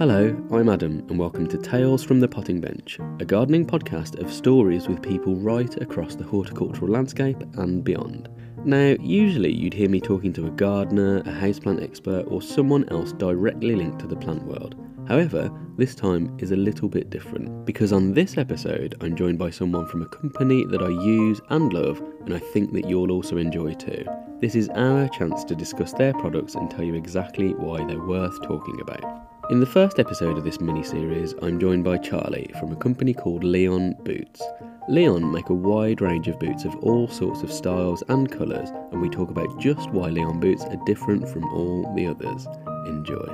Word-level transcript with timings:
Hello, 0.00 0.34
I'm 0.50 0.70
Adam, 0.70 1.00
and 1.10 1.18
welcome 1.18 1.46
to 1.48 1.58
Tales 1.58 2.02
from 2.02 2.20
the 2.20 2.26
Potting 2.26 2.58
Bench, 2.58 2.98
a 3.18 3.24
gardening 3.26 3.66
podcast 3.66 4.18
of 4.18 4.32
stories 4.32 4.88
with 4.88 5.02
people 5.02 5.36
right 5.36 5.76
across 5.82 6.14
the 6.14 6.24
horticultural 6.24 6.90
landscape 6.90 7.36
and 7.58 7.84
beyond. 7.84 8.30
Now, 8.64 8.96
usually 8.98 9.52
you'd 9.52 9.74
hear 9.74 9.90
me 9.90 10.00
talking 10.00 10.32
to 10.32 10.46
a 10.46 10.52
gardener, 10.52 11.18
a 11.18 11.24
houseplant 11.24 11.82
expert, 11.82 12.24
or 12.28 12.40
someone 12.40 12.88
else 12.88 13.12
directly 13.12 13.76
linked 13.76 13.98
to 13.98 14.06
the 14.06 14.16
plant 14.16 14.42
world. 14.44 14.74
However, 15.06 15.50
this 15.76 15.94
time 15.94 16.34
is 16.38 16.50
a 16.52 16.56
little 16.56 16.88
bit 16.88 17.10
different 17.10 17.66
because 17.66 17.92
on 17.92 18.14
this 18.14 18.38
episode, 18.38 18.94
I'm 19.02 19.14
joined 19.14 19.38
by 19.38 19.50
someone 19.50 19.86
from 19.86 20.00
a 20.00 20.08
company 20.08 20.64
that 20.64 20.80
I 20.80 20.88
use 20.88 21.42
and 21.50 21.70
love, 21.74 22.02
and 22.24 22.32
I 22.32 22.38
think 22.38 22.72
that 22.72 22.88
you'll 22.88 23.12
also 23.12 23.36
enjoy 23.36 23.74
too. 23.74 24.06
This 24.40 24.54
is 24.54 24.70
our 24.70 25.10
chance 25.10 25.44
to 25.44 25.54
discuss 25.54 25.92
their 25.92 26.14
products 26.14 26.54
and 26.54 26.70
tell 26.70 26.84
you 26.84 26.94
exactly 26.94 27.52
why 27.52 27.84
they're 27.84 28.00
worth 28.00 28.40
talking 28.40 28.80
about. 28.80 29.29
In 29.50 29.58
the 29.58 29.66
first 29.66 29.98
episode 29.98 30.38
of 30.38 30.44
this 30.44 30.60
mini 30.60 30.84
series, 30.84 31.34
I'm 31.42 31.58
joined 31.58 31.82
by 31.82 31.98
Charlie 31.98 32.48
from 32.60 32.70
a 32.70 32.76
company 32.76 33.12
called 33.12 33.42
Leon 33.42 33.96
Boots. 34.04 34.40
Leon 34.88 35.32
make 35.32 35.48
a 35.48 35.54
wide 35.54 36.00
range 36.00 36.28
of 36.28 36.38
boots 36.38 36.64
of 36.64 36.76
all 36.76 37.08
sorts 37.08 37.42
of 37.42 37.50
styles 37.50 38.04
and 38.08 38.30
colours, 38.30 38.70
and 38.92 39.02
we 39.02 39.08
talk 39.08 39.28
about 39.28 39.58
just 39.58 39.90
why 39.90 40.08
Leon 40.08 40.38
boots 40.38 40.64
are 40.66 40.80
different 40.86 41.28
from 41.28 41.44
all 41.46 41.92
the 41.96 42.06
others. 42.06 42.46
Enjoy. 42.86 43.26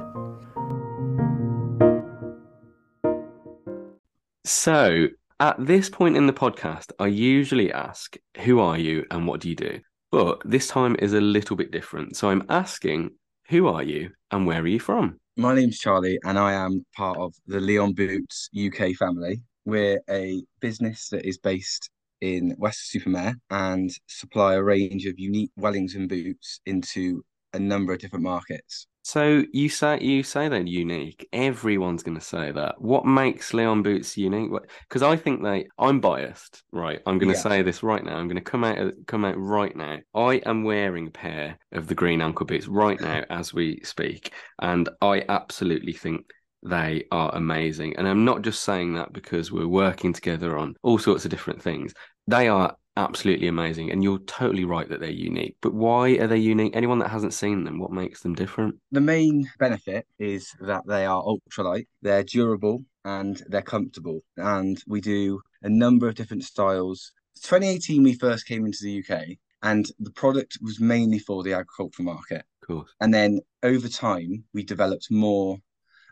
So, 4.47 5.09
at 5.39 5.57
this 5.59 5.91
point 5.91 6.17
in 6.17 6.27
the 6.27 6.33
podcast, 6.33 6.93
I 6.99 7.09
usually 7.09 7.71
ask, 7.71 8.17
Who 8.39 8.59
are 8.61 8.79
you 8.79 9.05
and 9.11 9.27
what 9.27 9.43
do 9.43 9.51
you 9.51 9.57
do? 9.57 9.81
But 10.11 10.41
this 10.47 10.69
time 10.69 10.97
is 10.99 11.13
a 11.13 11.21
little 11.21 11.57
bit 11.57 11.73
different. 11.73 12.17
So, 12.17 12.31
I'm 12.31 12.47
asking, 12.49 13.11
Who 13.51 13.69
are 13.69 13.83
you 13.83 14.13
and 14.31 14.47
where 14.47 14.63
are 14.63 14.67
you 14.67 14.81
from? 14.81 15.21
My 15.39 15.55
name's 15.55 15.79
Charlie, 15.79 16.19
and 16.25 16.39
I 16.39 16.55
am 16.55 16.87
part 16.97 17.19
of 17.19 17.35
the 17.47 17.61
Leon 17.61 17.93
Boots 17.93 18.49
UK 18.57 18.95
family. 18.95 19.43
We're 19.67 20.01
a 20.09 20.43
business 20.61 21.11
that 21.11 21.27
is 21.27 21.37
based 21.37 21.91
in 22.23 22.55
Weston-super-Mare 22.57 23.35
and 23.51 23.91
supply 24.07 24.55
a 24.55 24.63
range 24.63 25.05
of 25.05 25.19
unique 25.19 25.51
Wellington 25.55 26.09
boots 26.09 26.61
into 26.65 27.23
a 27.57 27.61
number 27.61 27.93
of 27.93 27.99
different 27.99 28.25
markets. 28.25 28.87
So 29.03 29.45
you 29.53 29.69
say 29.69 30.01
you 30.01 30.25
say 30.25 30.49
they're 30.49 30.63
unique. 30.63 31.29
Everyone's 31.33 32.03
going 32.03 32.19
to 32.19 32.25
say 32.25 32.51
that. 32.51 32.81
What 32.81 33.07
makes 33.07 33.55
Leon 33.55 33.85
Boots 33.85 34.17
unique? 34.17 34.51
Because 34.89 35.03
I 35.05 35.15
think 35.15 35.45
they. 35.45 35.69
I'm 35.79 36.01
biased, 36.01 36.65
right? 36.73 37.01
I'm 37.07 37.19
going 37.19 37.33
to 37.33 37.39
say 37.39 37.63
this 37.63 37.85
right 37.85 38.05
now. 38.05 38.17
I'm 38.17 38.27
going 38.27 38.35
to 38.35 38.51
come 38.51 38.65
out 38.65 38.93
come 39.07 39.25
out 39.25 39.39
right 39.39 39.77
now. 39.77 39.99
I 40.13 40.43
am 40.45 40.65
wearing 40.65 41.07
a 41.07 41.13
pair 41.13 41.57
of 41.71 41.87
the 41.87 41.95
green 41.95 42.21
ankle 42.21 42.47
boots 42.47 42.67
right 42.67 43.01
now 43.01 43.23
as 43.31 43.55
we 43.55 43.81
speak, 43.85 44.33
and 44.61 44.89
I 45.01 45.25
absolutely 45.29 45.93
think 45.93 46.29
they 46.65 47.05
are 47.13 47.33
amazing. 47.33 47.97
And 47.97 48.09
I'm 48.09 48.25
not 48.25 48.43
just 48.43 48.63
saying 48.65 48.95
that 48.95 49.13
because 49.13 49.53
we're 49.53 49.69
working 49.69 50.13
together 50.13 50.59
on 50.59 50.75
all 50.83 50.99
sorts 50.99 51.25
of 51.25 51.31
different 51.31 51.63
things. 51.63 51.95
They 52.27 52.49
are 52.49 52.77
absolutely 52.97 53.49
amazing. 53.49 53.91
And 53.91 54.03
you're 54.03 54.19
totally 54.21 54.65
right 54.65 54.89
that 54.89 55.01
they're 55.01 55.11
unique. 55.11 55.57
But 55.61 55.75
why 55.75 56.11
are 56.13 56.27
they 56.27 56.39
unique? 56.39 56.75
Anyone 56.75 56.99
that 57.01 57.11
hasn't 57.11 57.35
seen 57.35 57.65
them, 57.65 57.79
what 57.79 57.93
makes 57.93 58.23
them 58.23 58.35
different? 58.35 58.77
The 58.93 59.01
main 59.01 59.51
benefit 59.59 60.07
is 60.19 60.53
that 60.61 60.87
they 60.87 61.05
are 61.07 61.23
ultralight, 61.23 61.87
they're 62.03 62.25
durable, 62.25 62.85
and 63.05 63.43
they're 63.49 63.63
comfortable. 63.63 64.23
And 64.37 64.83
we 64.87 65.01
do 65.01 65.41
a 65.63 65.69
number 65.69 66.09
of 66.09 66.15
different 66.15 66.45
styles. 66.45 67.13
2018, 67.43 68.03
we 68.03 68.15
first 68.15 68.47
came 68.47 68.67
into 68.67 68.83
the 68.83 69.05
UK, 69.05 69.37
and 69.63 69.91
the 69.99 70.13
product 70.13 70.59
was 70.63 70.81
mainly 70.81 71.19
for 71.19 71.43
the 71.43 71.53
agricultural 71.53 72.07
market. 72.07 72.45
Cool. 72.63 72.87
And 73.01 73.13
then 73.13 73.41
over 73.63 73.89
time, 73.89 74.45
we 74.55 74.65
developed 74.65 75.11
more 75.11 75.59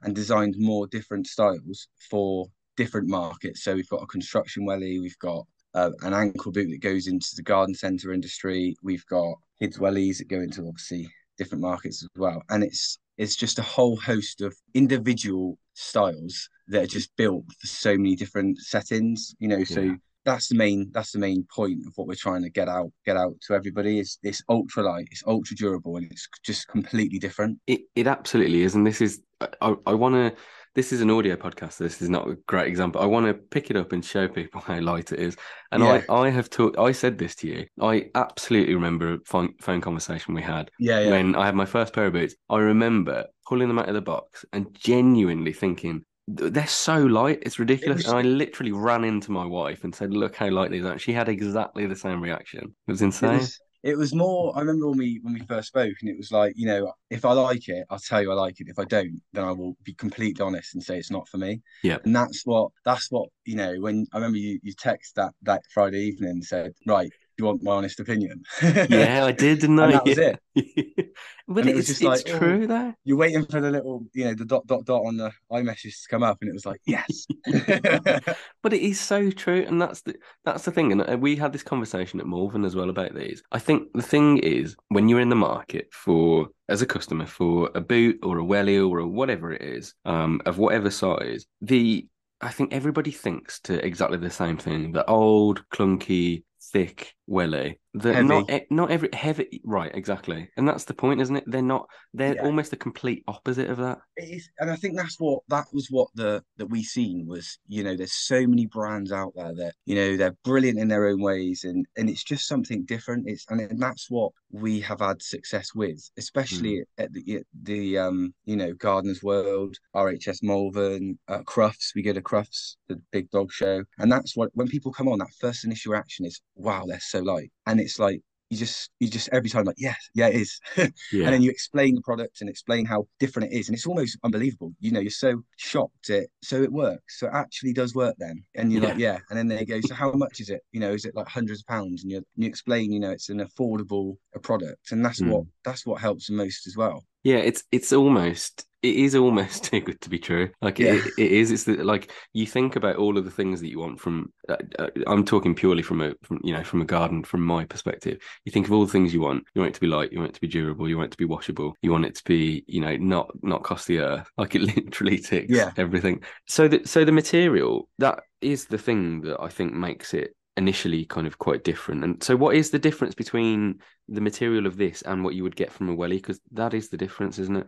and 0.02 0.14
designed 0.14 0.54
more 0.58 0.86
different 0.86 1.26
styles 1.26 1.88
for 2.10 2.46
different 2.76 3.08
markets. 3.08 3.64
So 3.64 3.74
we've 3.74 3.88
got 3.88 4.02
a 4.02 4.06
construction 4.06 4.64
welly, 4.64 5.00
we've 5.00 5.18
got 5.18 5.46
uh, 5.74 5.90
an 6.02 6.14
ankle 6.14 6.52
boot 6.52 6.70
that 6.70 6.80
goes 6.80 7.06
into 7.06 7.28
the 7.36 7.42
garden 7.42 7.74
centre 7.74 8.12
industry. 8.12 8.76
We've 8.82 9.06
got 9.06 9.34
kids 9.58 9.78
wellies 9.78 10.18
that 10.18 10.28
go 10.28 10.40
into 10.40 10.66
obviously 10.66 11.08
different 11.36 11.62
markets 11.62 12.02
as 12.02 12.08
well, 12.16 12.42
and 12.50 12.62
it's 12.62 12.98
it's 13.16 13.36
just 13.36 13.58
a 13.58 13.62
whole 13.62 13.96
host 13.96 14.40
of 14.40 14.54
individual 14.74 15.58
styles 15.74 16.48
that 16.68 16.84
are 16.84 16.86
just 16.86 17.14
built 17.16 17.44
for 17.60 17.66
so 17.66 17.96
many 17.96 18.16
different 18.16 18.58
settings. 18.58 19.34
You 19.38 19.48
know, 19.48 19.58
yeah. 19.58 19.64
so 19.64 19.96
that's 20.24 20.48
the 20.48 20.54
main 20.54 20.90
that's 20.92 21.12
the 21.12 21.18
main 21.18 21.46
point 21.54 21.80
of 21.86 21.92
what 21.96 22.06
we're 22.06 22.14
trying 22.14 22.42
to 22.42 22.50
get 22.50 22.68
out 22.68 22.90
get 23.04 23.16
out 23.16 23.34
to 23.42 23.54
everybody 23.54 23.98
is 23.98 24.18
it's 24.22 24.42
ultra 24.48 24.82
light 24.82 25.06
it's 25.10 25.22
ultra 25.26 25.54
durable 25.54 25.96
and 25.96 26.10
it's 26.10 26.28
just 26.42 26.66
completely 26.68 27.18
different 27.18 27.58
it, 27.66 27.82
it 27.94 28.06
absolutely 28.06 28.62
is 28.62 28.74
and 28.74 28.86
this 28.86 29.00
is 29.00 29.20
i, 29.60 29.74
I 29.86 29.94
want 29.94 30.14
to 30.14 30.34
this 30.74 30.92
is 30.92 31.00
an 31.00 31.10
audio 31.10 31.36
podcast. 31.36 31.74
So 31.74 31.84
this 31.84 32.02
is 32.02 32.10
not 32.10 32.28
a 32.28 32.34
great 32.46 32.66
example. 32.66 33.00
I 33.00 33.06
want 33.06 33.26
to 33.26 33.34
pick 33.34 33.70
it 33.70 33.76
up 33.76 33.92
and 33.92 34.04
show 34.04 34.28
people 34.28 34.60
how 34.66 34.78
light 34.80 35.12
it 35.12 35.20
is. 35.20 35.36
And 35.72 35.82
yeah. 35.82 36.02
I, 36.08 36.14
I 36.14 36.30
have 36.30 36.50
talked. 36.50 36.78
I 36.78 36.92
said 36.92 37.18
this 37.18 37.34
to 37.36 37.48
you. 37.48 37.66
I 37.80 38.10
absolutely 38.14 38.74
remember 38.74 39.14
a 39.14 39.18
phone, 39.24 39.54
phone 39.60 39.80
conversation 39.80 40.34
we 40.34 40.42
had. 40.42 40.70
Yeah, 40.78 41.00
yeah. 41.00 41.10
When 41.10 41.36
I 41.36 41.46
had 41.46 41.54
my 41.54 41.66
first 41.66 41.92
pair 41.92 42.06
of 42.06 42.12
boots, 42.12 42.34
I 42.50 42.58
remember 42.58 43.26
pulling 43.46 43.68
them 43.68 43.78
out 43.78 43.88
of 43.88 43.94
the 43.94 44.00
box 44.00 44.44
and 44.52 44.74
genuinely 44.74 45.52
thinking, 45.52 46.04
they're 46.26 46.66
so 46.66 46.98
light, 46.98 47.40
it's 47.42 47.58
ridiculous. 47.58 48.00
It 48.00 48.06
was... 48.06 48.12
And 48.12 48.18
I 48.18 48.22
literally 48.22 48.72
ran 48.72 49.04
into 49.04 49.30
my 49.30 49.44
wife 49.44 49.84
and 49.84 49.94
said, 49.94 50.10
"Look 50.10 50.36
how 50.36 50.48
light 50.48 50.70
these 50.70 50.84
are." 50.84 50.98
She 50.98 51.12
had 51.12 51.28
exactly 51.28 51.86
the 51.86 51.96
same 51.96 52.22
reaction. 52.22 52.74
It 52.88 52.90
was 52.90 53.02
insane. 53.02 53.34
It 53.34 53.38
was, 53.40 53.60
it 53.84 53.98
was 53.98 54.14
more. 54.14 54.56
I 54.56 54.60
remember 54.60 54.88
when 54.88 54.96
we 54.96 55.20
when 55.22 55.34
we 55.34 55.40
first 55.40 55.68
spoke, 55.68 55.92
and 56.00 56.08
it 56.08 56.16
was 56.16 56.32
like, 56.32 56.54
you 56.56 56.66
know, 56.66 56.90
if 57.10 57.26
I 57.26 57.32
like 57.32 57.68
it, 57.68 57.84
I'll 57.90 57.98
tell 57.98 58.22
you 58.22 58.32
I 58.32 58.34
like 58.34 58.58
it. 58.58 58.68
If 58.68 58.78
I 58.78 58.84
don't, 58.84 59.20
then 59.34 59.44
I 59.44 59.52
will 59.52 59.76
be 59.84 59.92
completely 59.92 60.42
honest 60.42 60.74
and 60.74 60.82
say 60.82 60.96
it's 60.96 61.10
not 61.10 61.28
for 61.28 61.36
me. 61.36 61.60
Yeah. 61.82 61.98
And 62.02 62.16
that's 62.16 62.46
what 62.46 62.70
that's 62.86 63.10
what 63.10 63.28
you 63.44 63.56
know. 63.56 63.74
When 63.78 64.06
I 64.14 64.16
remember 64.16 64.38
you 64.38 64.58
you 64.62 64.72
text 64.72 65.16
that 65.16 65.34
that 65.42 65.60
Friday 65.72 66.00
evening 66.00 66.30
and 66.30 66.44
said, 66.44 66.72
right, 66.86 67.12
you 67.38 67.46
want 67.46 67.62
my 67.62 67.72
honest 67.72 68.00
opinion? 68.00 68.42
yeah, 68.62 69.24
I 69.24 69.32
did, 69.32 69.60
didn't 69.60 69.78
I? 69.80 69.84
And 69.84 69.92
that 69.94 70.04
was 70.04 70.18
it. 70.18 70.40
but 71.48 71.66
it 71.66 71.76
it's, 71.76 71.88
just 71.88 72.02
like, 72.02 72.24
true 72.24 72.62
oh, 72.64 72.66
though. 72.66 72.94
You're 73.04 73.16
waiting 73.16 73.44
for 73.44 73.60
the 73.60 73.70
little, 73.70 74.04
you 74.12 74.24
know, 74.24 74.34
the 74.34 74.44
dot 74.44 74.66
dot 74.66 74.84
dot 74.84 75.02
on 75.04 75.16
the 75.16 75.32
iMessage 75.50 76.02
to 76.02 76.08
come 76.08 76.22
up, 76.22 76.38
and 76.40 76.48
it 76.48 76.54
was 76.54 76.66
like, 76.66 76.80
yes. 76.86 77.26
but 78.62 78.72
it 78.72 78.82
is 78.82 79.00
so 79.00 79.30
true, 79.30 79.64
and 79.66 79.80
that's 79.80 80.02
the 80.02 80.14
that's 80.44 80.64
the 80.64 80.70
thing. 80.70 80.92
And 80.92 81.08
uh, 81.08 81.16
we 81.18 81.36
had 81.36 81.52
this 81.52 81.62
conversation 81.62 82.20
at 82.20 82.26
Malvern 82.26 82.64
as 82.64 82.76
well 82.76 82.90
about 82.90 83.14
these. 83.14 83.42
I 83.52 83.58
think 83.58 83.92
the 83.94 84.02
thing 84.02 84.38
is 84.38 84.76
when 84.88 85.08
you're 85.08 85.20
in 85.20 85.28
the 85.28 85.36
market 85.36 85.88
for 85.92 86.48
as 86.68 86.82
a 86.82 86.86
customer 86.86 87.26
for 87.26 87.70
a 87.74 87.80
boot 87.80 88.18
or 88.22 88.38
a 88.38 88.44
welly 88.44 88.78
or 88.78 89.06
whatever 89.06 89.52
it 89.52 89.62
is, 89.62 89.94
um, 90.04 90.40
of 90.46 90.58
whatever 90.58 90.90
size, 90.90 91.46
the 91.60 92.06
I 92.40 92.50
think 92.50 92.72
everybody 92.72 93.10
thinks 93.10 93.60
to 93.60 93.84
exactly 93.84 94.18
the 94.18 94.30
same 94.30 94.58
thing. 94.58 94.92
The 94.92 95.06
old, 95.06 95.64
clunky, 95.70 96.44
thick 96.72 97.14
welly 97.26 97.78
that 97.94 98.14
heavy. 98.14 98.26
not 98.26 98.50
not 98.70 98.90
every 98.90 99.08
heavy 99.12 99.60
right 99.64 99.92
exactly 99.94 100.48
and 100.56 100.68
that's 100.68 100.84
the 100.84 100.94
point 100.94 101.20
isn't 101.20 101.36
it 101.36 101.44
they're 101.46 101.62
not 101.62 101.86
they're 102.12 102.34
yeah. 102.34 102.42
almost 102.42 102.70
the 102.70 102.76
complete 102.76 103.22
opposite 103.28 103.70
of 103.70 103.76
that 103.76 103.98
it 104.16 104.24
is 104.24 104.50
and 104.58 104.70
i 104.70 104.74
think 104.74 104.96
that's 104.96 105.18
what 105.20 105.40
that 105.48 105.66
was 105.72 105.86
what 105.90 106.08
the 106.14 106.42
that 106.56 106.66
we 106.66 106.82
seen 106.82 107.24
was 107.26 107.58
you 107.68 107.84
know 107.84 107.96
there's 107.96 108.12
so 108.12 108.46
many 108.46 108.66
brands 108.66 109.12
out 109.12 109.32
there 109.36 109.54
that 109.54 109.74
you 109.86 109.94
know 109.94 110.16
they're 110.16 110.36
brilliant 110.44 110.78
in 110.78 110.88
their 110.88 111.06
own 111.06 111.20
ways 111.20 111.62
and 111.64 111.86
and 111.96 112.10
it's 112.10 112.24
just 112.24 112.48
something 112.48 112.84
different 112.84 113.28
it's 113.28 113.46
and, 113.48 113.60
and 113.60 113.80
that's 113.80 114.10
what 114.10 114.32
we 114.50 114.80
have 114.80 115.00
had 115.00 115.22
success 115.22 115.74
with 115.74 116.10
especially 116.18 116.78
mm. 116.78 116.84
at 116.98 117.12
the 117.12 117.42
the 117.62 117.96
um 117.96 118.34
you 118.44 118.56
know 118.56 118.72
gardeners 118.74 119.22
world 119.22 119.76
rhs 119.94 120.42
malvern 120.42 121.16
uh, 121.28 121.42
crufts 121.46 121.92
we 121.94 122.02
go 122.02 122.12
to 122.12 122.20
crufts 122.20 122.76
the 122.88 123.00
big 123.12 123.30
dog 123.30 123.52
show 123.52 123.84
and 123.98 124.10
that's 124.10 124.36
what 124.36 124.50
when 124.54 124.66
people 124.66 124.92
come 124.92 125.08
on 125.08 125.18
that 125.18 125.28
first 125.40 125.64
initial 125.64 125.92
reaction 125.92 126.26
is 126.26 126.40
wow 126.56 126.82
they're 126.86 126.98
so 127.14 127.22
light 127.22 127.50
and 127.66 127.80
it's 127.80 127.98
like 127.98 128.20
you 128.50 128.58
just 128.58 128.90
you 129.00 129.08
just 129.08 129.28
every 129.32 129.48
time 129.48 129.64
like 129.64 129.76
yes 129.78 129.96
yeah 130.14 130.28
it 130.28 130.36
is. 130.36 130.60
Yeah. 131.12 131.24
and 131.24 131.34
then 131.34 131.42
you 131.42 131.50
explain 131.50 131.94
the 131.94 132.00
product 132.02 132.40
and 132.40 132.50
explain 132.50 132.84
how 132.84 133.06
different 133.18 133.52
it 133.52 133.56
is 133.56 133.68
and 133.68 133.76
it's 133.76 133.86
almost 133.86 134.18
unbelievable. 134.22 134.72
You 134.80 134.92
know 134.92 135.00
you're 135.00 135.10
so 135.10 135.42
shocked 135.56 136.10
it 136.10 136.30
so 136.42 136.62
it 136.62 136.72
works 136.72 137.18
so 137.18 137.26
it 137.26 137.32
actually 137.34 137.72
does 137.72 137.94
work 137.94 138.14
then. 138.18 138.44
And 138.54 138.72
you're 138.72 138.82
yeah. 138.82 138.88
like 138.88 138.98
yeah. 138.98 139.18
And 139.30 139.38
then 139.38 139.48
they 139.48 139.64
go 139.64 139.80
so 139.80 139.94
how 139.94 140.12
much 140.12 140.40
is 140.40 140.50
it? 140.50 140.60
You 140.72 140.80
know 140.80 140.92
is 140.92 141.04
it 141.04 141.14
like 141.14 141.28
hundreds 141.28 141.60
of 141.60 141.66
pounds? 141.66 142.02
And 142.02 142.12
you 142.12 142.22
you 142.36 142.48
explain 142.48 142.92
you 142.92 143.00
know 143.00 143.10
it's 143.10 143.28
an 143.28 143.40
affordable 143.40 144.16
product 144.42 144.92
and 144.92 145.04
that's 145.04 145.20
mm. 145.20 145.30
what 145.30 145.44
that's 145.64 145.86
what 145.86 146.00
helps 146.00 146.26
the 146.26 146.34
most 146.34 146.66
as 146.66 146.76
well 146.76 147.04
yeah 147.24 147.36
it's 147.36 147.64
it's 147.72 147.92
almost 147.92 148.66
it 148.84 148.96
is 148.96 149.14
almost 149.14 149.64
too 149.70 149.80
good 149.80 150.00
to 150.02 150.10
be 150.10 150.18
true. 150.18 150.50
Like 150.60 150.78
yeah. 150.78 150.92
it, 150.92 151.06
it 151.18 151.32
is. 151.32 151.50
It's 151.50 151.64
the, 151.64 151.82
like 151.82 152.12
you 152.34 152.46
think 152.46 152.76
about 152.76 152.96
all 152.96 153.16
of 153.16 153.24
the 153.24 153.30
things 153.30 153.60
that 153.60 153.70
you 153.70 153.80
want 153.80 153.98
from. 153.98 154.32
Uh, 154.48 154.56
uh, 154.78 154.88
I'm 155.06 155.24
talking 155.24 155.54
purely 155.54 155.82
from 155.82 156.02
a 156.02 156.12
from 156.22 156.40
you 156.44 156.52
know 156.52 156.62
from 156.62 156.82
a 156.82 156.84
garden 156.84 157.24
from 157.24 157.44
my 157.44 157.64
perspective. 157.64 158.18
You 158.44 158.52
think 158.52 158.66
of 158.66 158.72
all 158.72 158.84
the 158.84 158.92
things 158.92 159.14
you 159.14 159.22
want. 159.22 159.44
You 159.54 159.62
want 159.62 159.70
it 159.70 159.74
to 159.74 159.80
be 159.80 159.86
light. 159.86 160.12
You 160.12 160.18
want 160.18 160.32
it 160.32 160.34
to 160.34 160.40
be 160.40 160.48
durable. 160.48 160.88
You 160.88 160.98
want 160.98 161.08
it 161.08 161.12
to 161.12 161.18
be 161.18 161.24
washable. 161.24 161.74
You 161.80 161.90
want 161.90 162.04
it 162.04 162.14
to 162.16 162.24
be 162.24 162.62
you 162.66 162.82
know 162.82 162.96
not 162.96 163.30
not 163.42 163.64
cost 163.64 163.88
the 163.88 164.00
earth. 164.00 164.30
Like 164.44 164.56
it 164.56 164.62
literally 164.62 165.18
ticks 165.18 165.48
yeah. 165.48 165.70
everything. 165.78 166.22
So 166.46 166.68
that 166.68 166.86
so 166.88 167.04
the 167.04 167.12
material 167.12 167.88
that 167.98 168.20
is 168.42 168.66
the 168.66 168.76
thing 168.76 169.22
that 169.22 169.40
I 169.40 169.48
think 169.48 169.72
makes 169.72 170.12
it 170.12 170.34
initially 170.56 171.04
kind 171.04 171.26
of 171.26 171.38
quite 171.38 171.64
different. 171.64 172.04
And 172.04 172.22
so, 172.22 172.36
what 172.36 172.56
is 172.56 172.70
the 172.70 172.78
difference 172.78 173.14
between 173.14 173.80
the 174.08 174.20
material 174.20 174.66
of 174.66 174.76
this 174.76 175.02
and 175.02 175.24
what 175.24 175.34
you 175.34 175.42
would 175.42 175.56
get 175.56 175.72
from 175.72 175.88
a 175.88 175.94
welly? 175.94 176.16
Because 176.16 176.40
that 176.52 176.74
is 176.74 176.88
the 176.88 176.96
difference, 176.96 177.38
isn't 177.38 177.56
it? 177.56 177.66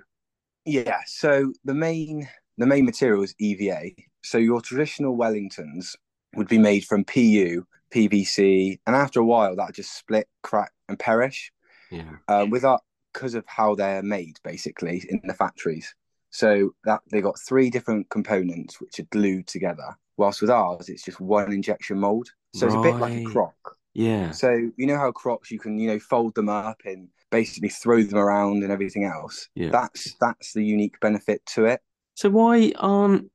Yeah. 0.64 0.98
So 1.06 1.52
the 1.64 1.74
main 1.74 2.28
the 2.58 2.66
main 2.66 2.84
material 2.84 3.22
is 3.22 3.34
EVA. 3.38 3.92
So 4.24 4.38
your 4.38 4.60
traditional 4.60 5.16
Wellingtons 5.16 5.94
would 6.34 6.48
be 6.48 6.58
made 6.58 6.84
from 6.84 7.04
PU, 7.04 7.64
PVC, 7.94 8.78
and 8.86 8.96
after 8.96 9.20
a 9.20 9.24
while 9.24 9.54
that 9.56 9.74
just 9.74 9.96
split, 9.96 10.28
crack, 10.42 10.72
and 10.88 10.98
perish. 10.98 11.52
Yeah. 11.90 12.16
Uh, 12.26 12.46
with 12.50 12.64
our 12.64 12.80
because 13.14 13.34
of 13.34 13.44
how 13.46 13.74
they're 13.74 14.02
made, 14.02 14.38
basically 14.44 15.02
in 15.08 15.22
the 15.24 15.32
factories. 15.32 15.94
So 16.30 16.72
that 16.84 17.00
they 17.10 17.22
got 17.22 17.38
three 17.38 17.70
different 17.70 18.10
components 18.10 18.78
which 18.80 19.00
are 19.00 19.04
glued 19.04 19.46
together. 19.46 19.96
Whilst 20.18 20.40
with 20.40 20.50
ours, 20.50 20.88
it's 20.88 21.04
just 21.04 21.20
one 21.20 21.52
injection 21.52 21.98
mold. 21.98 22.28
So 22.56 22.66
it's 22.66 22.74
a 22.74 22.78
bit 22.78 23.00
like 23.00 23.12
a 23.12 23.20
Right. 23.20 23.24
Croc. 23.24 23.76
Yeah. 23.94 24.30
So 24.32 24.70
you 24.76 24.86
know 24.86 24.98
how 24.98 25.12
crocs 25.12 25.50
you 25.50 25.58
can 25.58 25.78
you 25.78 25.88
know 25.88 25.98
fold 25.98 26.34
them 26.34 26.48
up 26.48 26.80
and 26.84 27.08
basically 27.30 27.68
throw 27.68 28.02
them 28.02 28.18
around 28.18 28.62
and 28.62 28.72
everything 28.72 29.04
else. 29.04 29.48
Yeah. 29.54 29.70
That's 29.70 30.14
that's 30.20 30.52
the 30.52 30.64
unique 30.64 30.98
benefit 31.00 31.44
to 31.54 31.66
it. 31.66 31.80
So 32.14 32.30
why 32.30 32.72
aren't 32.76 33.30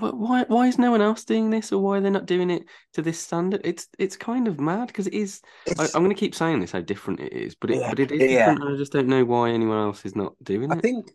why 0.00 0.44
why 0.48 0.66
is 0.66 0.78
no 0.78 0.90
one 0.90 1.00
else 1.00 1.24
doing 1.24 1.50
this, 1.50 1.72
or 1.72 1.82
why 1.82 1.94
they're 2.00 2.10
they 2.10 2.10
not 2.10 2.26
doing 2.26 2.50
it 2.50 2.64
to 2.94 3.02
this 3.02 3.18
standard? 3.18 3.60
It's 3.64 3.88
it's 3.98 4.16
kind 4.16 4.48
of 4.48 4.60
mad 4.60 4.88
because 4.88 5.06
it 5.06 5.14
is. 5.14 5.40
I, 5.78 5.84
I'm 5.84 6.02
going 6.04 6.10
to 6.10 6.14
keep 6.14 6.34
saying 6.34 6.60
this 6.60 6.72
how 6.72 6.80
different 6.80 7.20
it 7.20 7.32
is, 7.32 7.54
but 7.54 7.70
it 7.70 7.78
Yeah, 7.80 7.90
but 7.90 8.00
it 8.00 8.10
is 8.12 8.20
yeah. 8.20 8.48
different, 8.48 8.62
and 8.62 8.74
I 8.74 8.76
just 8.76 8.92
don't 8.92 9.08
know 9.08 9.24
why 9.24 9.50
anyone 9.50 9.78
else 9.78 10.04
is 10.04 10.14
not 10.16 10.34
doing 10.42 10.70
I 10.70 10.74
it. 10.74 10.78
I 10.78 10.80
think 10.80 11.12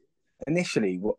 initially 0.48 0.98
what 0.98 1.16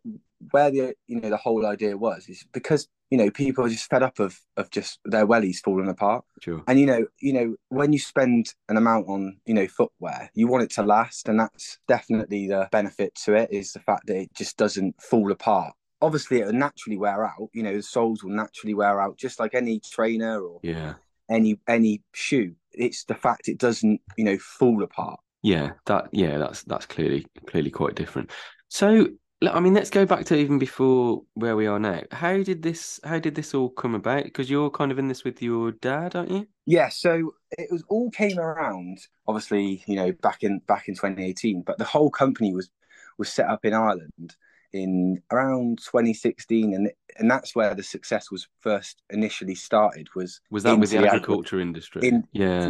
where 0.50 0.70
the 0.70 0.94
you 1.06 1.20
know 1.20 1.30
the 1.30 1.36
whole 1.36 1.66
idea 1.66 1.96
was 1.96 2.28
is 2.28 2.44
because 2.52 2.88
you 3.10 3.16
know 3.16 3.30
people 3.30 3.64
are 3.64 3.68
just 3.68 3.88
fed 3.88 4.02
up 4.02 4.18
of 4.18 4.38
of 4.56 4.70
just 4.70 4.98
their 5.04 5.26
wellies 5.26 5.58
falling 5.64 5.88
apart. 5.88 6.24
Sure. 6.42 6.62
And 6.66 6.78
you 6.78 6.86
know, 6.86 7.06
you 7.20 7.32
know, 7.32 7.54
when 7.68 7.92
you 7.92 7.98
spend 7.98 8.52
an 8.68 8.76
amount 8.76 9.08
on, 9.08 9.38
you 9.46 9.54
know, 9.54 9.66
footwear, 9.68 10.30
you 10.34 10.48
want 10.48 10.64
it 10.64 10.70
to 10.72 10.82
last, 10.82 11.28
and 11.28 11.38
that's 11.40 11.78
definitely 11.88 12.48
the 12.48 12.68
benefit 12.72 13.14
to 13.24 13.34
it 13.34 13.48
is 13.52 13.72
the 13.72 13.80
fact 13.80 14.06
that 14.06 14.16
it 14.16 14.34
just 14.34 14.56
doesn't 14.56 15.00
fall 15.00 15.30
apart. 15.32 15.72
Obviously, 16.02 16.40
it'll 16.40 16.52
naturally 16.52 16.98
wear 16.98 17.24
out. 17.24 17.48
You 17.54 17.62
know, 17.62 17.74
the 17.74 17.82
soles 17.82 18.22
will 18.22 18.32
naturally 18.32 18.74
wear 18.74 19.00
out, 19.00 19.16
just 19.16 19.40
like 19.40 19.54
any 19.54 19.80
trainer 19.80 20.40
or 20.40 20.60
Yeah. 20.62 20.94
any 21.30 21.58
any 21.68 22.02
shoe. 22.12 22.54
It's 22.72 23.04
the 23.04 23.14
fact 23.14 23.48
it 23.48 23.58
doesn't, 23.58 24.00
you 24.16 24.24
know, 24.24 24.36
fall 24.38 24.82
apart. 24.82 25.20
Yeah, 25.42 25.70
that 25.86 26.08
yeah, 26.12 26.38
that's 26.38 26.64
that's 26.64 26.86
clearly 26.86 27.24
clearly 27.46 27.70
quite 27.70 27.94
different. 27.94 28.30
So, 28.68 29.08
I 29.42 29.60
mean, 29.60 29.74
let's 29.74 29.90
go 29.90 30.06
back 30.06 30.24
to 30.26 30.36
even 30.36 30.58
before 30.58 31.22
where 31.34 31.56
we 31.56 31.66
are 31.66 31.78
now. 31.78 32.02
How 32.10 32.42
did 32.42 32.62
this 32.62 32.98
how 33.04 33.18
did 33.18 33.34
this 33.34 33.54
all 33.54 33.68
come 33.70 33.94
about? 33.94 34.24
Because 34.24 34.50
you're 34.50 34.70
kind 34.70 34.90
of 34.90 34.98
in 34.98 35.08
this 35.08 35.24
with 35.24 35.42
your 35.42 35.72
dad, 35.72 36.16
aren't 36.16 36.30
you? 36.30 36.46
Yeah, 36.64 36.88
so 36.88 37.34
it 37.52 37.68
was 37.70 37.84
all 37.88 38.10
came 38.10 38.38
around, 38.38 38.98
obviously, 39.28 39.82
you 39.86 39.96
know, 39.96 40.12
back 40.12 40.42
in 40.42 40.58
back 40.60 40.88
in 40.88 40.94
2018, 40.94 41.62
but 41.62 41.78
the 41.78 41.84
whole 41.84 42.10
company 42.10 42.54
was 42.54 42.70
was 43.18 43.28
set 43.28 43.48
up 43.48 43.64
in 43.64 43.72
Ireland 43.74 44.36
in 44.72 45.22
around 45.30 45.78
2016, 45.78 46.74
and 46.74 46.90
and 47.18 47.30
that's 47.30 47.54
where 47.54 47.74
the 47.74 47.82
success 47.82 48.30
was 48.30 48.48
first 48.60 49.02
initially 49.10 49.54
started. 49.54 50.08
Was 50.14 50.40
Was 50.50 50.64
that 50.64 50.78
with 50.78 50.90
the 50.90 50.98
agri- 50.98 51.08
agriculture 51.10 51.60
industry? 51.60 52.08
in- 52.08 52.26
Yeah. 52.32 52.68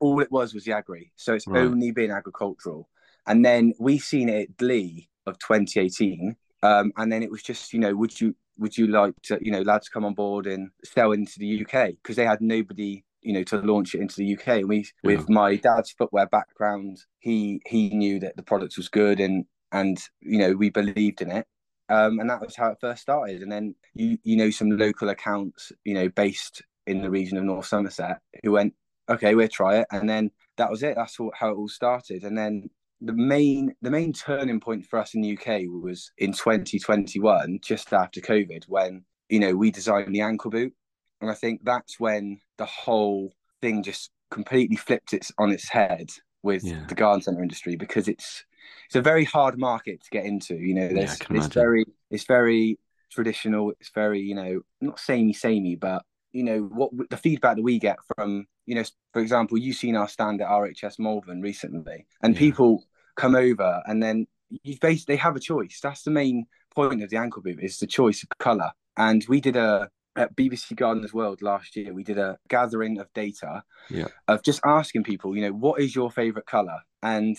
all 0.00 0.20
it 0.20 0.30
was 0.32 0.54
was 0.54 0.64
the 0.64 0.72
agri, 0.72 1.12
so 1.16 1.34
it's 1.34 1.46
Right. 1.46 1.60
only 1.62 1.90
been 1.90 2.10
agricultural, 2.10 2.88
and 3.26 3.44
then 3.44 3.74
we've 3.78 4.02
seen 4.02 4.28
it 4.28 4.42
at 4.50 4.56
Glee 4.56 5.08
of 5.26 5.38
2018, 5.38 6.36
um, 6.62 6.92
and 6.96 7.12
then 7.12 7.22
it 7.22 7.30
was 7.30 7.42
just 7.42 7.72
you 7.72 7.80
know, 7.80 7.94
would 7.94 8.20
you 8.20 8.34
would 8.58 8.76
you 8.76 8.86
like 8.86 9.14
to 9.22 9.38
you 9.40 9.50
know 9.50 9.62
lads 9.62 9.88
come 9.88 10.04
on 10.04 10.14
board 10.14 10.46
and 10.46 10.70
sell 10.84 11.12
into 11.12 11.38
the 11.38 11.64
UK 11.64 11.88
because 12.02 12.16
they 12.16 12.24
had 12.24 12.40
nobody 12.40 13.04
you 13.22 13.32
know 13.32 13.42
to 13.42 13.58
launch 13.58 13.94
it 13.94 14.00
into 14.00 14.16
the 14.16 14.34
UK. 14.36 14.48
And 14.60 14.68
we 14.68 14.78
Yeah. 14.78 15.16
with 15.16 15.28
my 15.28 15.56
dad's 15.56 15.92
footwear 15.92 16.26
background, 16.26 16.98
he 17.18 17.60
he 17.66 17.90
knew 17.90 18.20
that 18.20 18.36
the 18.36 18.42
product 18.42 18.76
was 18.76 18.88
good 18.88 19.20
and 19.20 19.44
and 19.72 19.98
you 20.20 20.38
know 20.38 20.52
we 20.52 20.70
believed 20.70 21.22
in 21.22 21.30
it. 21.30 21.46
Um, 21.90 22.18
and 22.18 22.30
that 22.30 22.40
was 22.40 22.56
how 22.56 22.68
it 22.68 22.78
first 22.80 23.02
started. 23.02 23.42
And 23.42 23.52
then 23.52 23.74
you 23.94 24.18
you 24.22 24.36
know 24.36 24.50
some 24.50 24.70
local 24.70 25.08
accounts, 25.10 25.72
you 25.84 25.94
know, 25.94 26.08
based 26.08 26.62
in 26.86 27.02
the 27.02 27.10
region 27.10 27.38
of 27.38 27.44
North 27.44 27.66
Somerset, 27.66 28.20
who 28.42 28.52
went, 28.52 28.74
okay, 29.08 29.34
we'll 29.34 29.48
try 29.48 29.78
it. 29.78 29.86
And 29.90 30.08
then 30.08 30.30
that 30.56 30.70
was 30.70 30.82
it. 30.82 30.96
That's 30.96 31.16
how 31.34 31.48
it 31.48 31.56
all 31.56 31.68
started. 31.68 32.24
And 32.24 32.36
then 32.36 32.68
the 33.04 33.12
main 33.12 33.74
the 33.82 33.90
main 33.90 34.12
turning 34.12 34.60
point 34.60 34.86
for 34.86 34.98
us 34.98 35.14
in 35.14 35.20
the 35.20 35.36
UK 35.36 35.62
was 35.68 36.10
in 36.18 36.32
2021, 36.32 37.58
just 37.62 37.92
after 37.92 38.20
COVID, 38.20 38.64
when 38.68 39.04
you 39.28 39.40
know 39.40 39.54
we 39.54 39.70
designed 39.70 40.14
the 40.14 40.20
ankle 40.20 40.50
boot, 40.50 40.72
and 41.20 41.30
I 41.30 41.34
think 41.34 41.60
that's 41.64 42.00
when 42.00 42.40
the 42.58 42.66
whole 42.66 43.32
thing 43.60 43.82
just 43.82 44.10
completely 44.30 44.76
flipped 44.76 45.12
its 45.12 45.30
on 45.38 45.50
its 45.52 45.68
head 45.68 46.10
with 46.42 46.64
Yeah. 46.64 46.84
the 46.88 46.94
garden 46.94 47.22
center 47.22 47.42
industry 47.42 47.76
because 47.76 48.08
it's 48.08 48.44
it's 48.86 48.96
a 48.96 49.02
very 49.02 49.24
hard 49.24 49.58
market 49.58 50.02
to 50.02 50.10
get 50.10 50.24
into. 50.24 50.56
You 50.56 50.74
know, 50.74 50.88
there's, 50.88 51.16
can 51.16 51.36
it's 51.36 51.48
very 51.54 51.84
it's 52.10 52.24
very 52.24 52.78
traditional. 53.10 53.72
It's 53.80 53.90
very 53.94 54.20
you 54.20 54.34
know 54.34 54.60
not 54.80 54.98
samey 54.98 55.32
samey, 55.34 55.76
but 55.76 56.02
you 56.32 56.42
know 56.42 56.60
what 56.62 56.90
the 57.10 57.16
feedback 57.16 57.56
that 57.56 57.62
we 57.62 57.78
get 57.78 57.98
from 58.16 58.46
you 58.66 58.74
know 58.74 58.82
for 59.12 59.20
example 59.20 59.56
you've 59.58 59.76
seen 59.76 59.94
our 59.94 60.08
stand 60.08 60.40
at 60.40 60.48
RHS 60.48 60.98
Malvern 60.98 61.40
recently 61.42 62.06
and 62.22 62.34
Yeah. 62.34 62.38
people 62.38 62.84
come 63.16 63.34
over 63.34 63.82
and 63.86 64.02
then 64.02 64.26
you 64.62 64.76
basically 64.80 65.14
they 65.14 65.20
have 65.20 65.36
a 65.36 65.40
choice. 65.40 65.80
That's 65.82 66.02
the 66.02 66.10
main 66.10 66.46
point 66.74 67.02
of 67.02 67.10
the 67.10 67.16
ankle 67.16 67.42
boot 67.42 67.58
is 67.62 67.78
the 67.78 67.86
choice 67.86 68.22
of 68.22 68.28
color. 68.38 68.70
And 68.96 69.24
we 69.28 69.40
did 69.40 69.56
a 69.56 69.88
at 70.16 70.36
BBC 70.36 70.76
Gardeners 70.76 71.12
World 71.12 71.42
last 71.42 71.74
year 71.74 71.92
we 71.92 72.04
did 72.04 72.18
a 72.18 72.38
gathering 72.48 72.98
of 73.00 73.12
data 73.14 73.64
Yeah. 73.90 74.06
of 74.28 74.44
just 74.44 74.60
asking 74.64 75.02
people 75.02 75.36
you 75.36 75.42
know 75.42 75.52
what 75.52 75.80
is 75.80 75.94
your 75.94 76.08
favorite 76.10 76.46
color? 76.46 76.78
And 77.02 77.36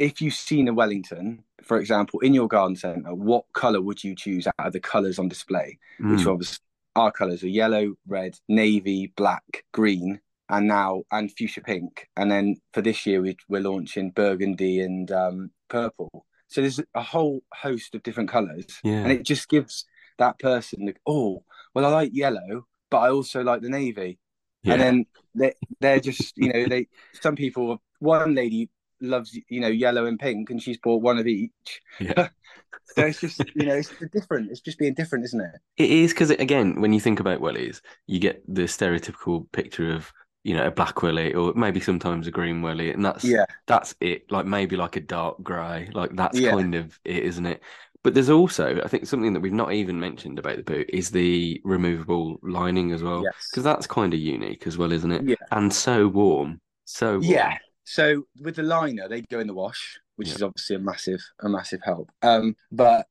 if 0.00 0.20
you've 0.20 0.34
seen 0.34 0.66
a 0.68 0.74
Wellington 0.74 1.44
for 1.62 1.78
example 1.78 2.18
in 2.20 2.34
your 2.34 2.48
garden 2.48 2.74
center 2.76 3.14
what 3.14 3.44
color 3.52 3.80
would 3.80 4.02
you 4.02 4.16
choose 4.16 4.48
out 4.48 4.66
of 4.66 4.72
the 4.72 4.80
colors 4.80 5.18
on 5.20 5.28
display? 5.28 5.78
Which 6.00 6.20
Mm. 6.24 6.32
obviously 6.32 6.58
our 6.96 7.12
colours 7.12 7.44
are 7.44 7.48
yellow, 7.48 7.94
red, 8.08 8.36
navy, 8.48 9.12
black, 9.16 9.64
green, 9.72 10.18
and 10.48 10.66
now 10.66 11.02
and 11.12 11.30
fuchsia 11.36 11.60
pink. 11.60 12.08
And 12.16 12.30
then 12.30 12.56
for 12.72 12.80
this 12.82 13.06
year, 13.06 13.20
we, 13.20 13.36
we're 13.48 13.60
launching 13.62 14.10
burgundy 14.10 14.80
and 14.80 15.10
um, 15.12 15.50
purple. 15.68 16.26
So 16.48 16.60
there's 16.62 16.80
a 16.94 17.02
whole 17.02 17.42
host 17.52 17.94
of 17.94 18.02
different 18.02 18.30
colours, 18.30 18.66
Yeah. 18.82 19.02
and 19.02 19.12
it 19.12 19.22
just 19.24 19.48
gives 19.48 19.84
that 20.18 20.38
person 20.38 20.86
the 20.86 20.94
oh, 21.06 21.44
well, 21.74 21.84
I 21.84 21.88
like 21.90 22.10
yellow, 22.14 22.66
but 22.90 22.98
I 22.98 23.10
also 23.10 23.42
like 23.42 23.60
the 23.60 23.68
navy. 23.68 24.18
Yeah. 24.62 24.72
And 24.74 24.82
then 24.82 25.06
they 25.34 25.52
they're 25.80 26.00
just 26.00 26.36
you 26.36 26.52
know 26.52 26.66
they 26.66 26.88
some 27.20 27.36
people 27.36 27.80
one 28.00 28.34
lady 28.34 28.70
loves 29.00 29.38
you 29.48 29.60
know 29.60 29.68
yellow 29.68 30.06
and 30.06 30.18
pink, 30.18 30.50
and 30.50 30.60
she's 30.62 30.78
bought 30.78 31.02
one 31.02 31.18
of 31.18 31.26
each. 31.26 31.80
Yeah. 32.00 32.28
So 32.94 33.04
it's 33.04 33.20
just 33.20 33.42
you 33.54 33.66
know 33.66 33.74
it's 33.74 33.92
different. 34.14 34.50
It's 34.50 34.60
just 34.62 34.78
being 34.78 34.94
different, 34.94 35.26
isn't 35.26 35.40
it? 35.40 35.60
It 35.76 35.90
is 35.90 36.12
because 36.14 36.30
again, 36.30 36.80
when 36.80 36.94
you 36.94 37.00
think 37.00 37.20
about 37.20 37.40
wellies, 37.40 37.82
you 38.06 38.18
get 38.18 38.42
the 38.48 38.62
stereotypical 38.62 39.50
picture 39.52 39.92
of 39.92 40.10
you 40.48 40.56
know 40.56 40.66
a 40.66 40.70
black 40.70 41.02
welly 41.02 41.34
or 41.34 41.52
maybe 41.54 41.80
sometimes 41.80 42.26
a 42.26 42.30
green 42.30 42.62
welly, 42.62 42.90
and 42.90 43.04
that's 43.04 43.24
Yeah. 43.24 43.44
that's 43.66 43.94
it. 44.00 44.30
Like 44.32 44.46
maybe 44.46 44.76
like 44.76 44.96
a 44.96 45.00
dark 45.00 45.42
grey, 45.42 45.90
like 45.92 46.16
that's 46.16 46.38
Yeah. 46.38 46.50
kind 46.52 46.74
of 46.74 46.98
it, 47.04 47.22
isn't 47.24 47.46
it? 47.46 47.62
But 48.02 48.14
there's 48.14 48.30
also, 48.30 48.80
I 48.82 48.88
think, 48.88 49.06
something 49.06 49.32
that 49.34 49.40
we've 49.40 49.52
not 49.52 49.72
even 49.72 50.00
mentioned 50.00 50.38
about 50.38 50.56
the 50.56 50.62
boot 50.62 50.88
is 50.88 51.10
the 51.10 51.60
removable 51.64 52.38
lining 52.42 52.92
as 52.92 53.02
well, 53.02 53.22
Yes. 53.24 53.48
because 53.50 53.64
that's 53.64 53.86
kind 53.86 54.14
of 54.14 54.20
unique 54.20 54.66
as 54.66 54.78
well, 54.78 54.92
isn't 54.92 55.12
it? 55.12 55.24
Yeah. 55.24 55.34
And 55.50 55.72
so 55.72 56.08
warm, 56.08 56.60
so 56.84 57.18
warm. 57.18 57.22
Yeah. 57.24 57.58
So 57.84 58.24
with 58.40 58.56
the 58.56 58.62
liner, 58.62 59.08
they 59.08 59.22
go 59.22 59.40
in 59.40 59.46
the 59.48 59.54
wash, 59.54 59.98
which 60.16 60.28
Yeah. 60.28 60.34
is 60.36 60.42
obviously 60.42 60.76
a 60.76 60.78
massive, 60.78 61.20
a 61.40 61.48
massive 61.48 61.80
help. 61.84 62.10
Um, 62.22 62.54
but 62.70 63.06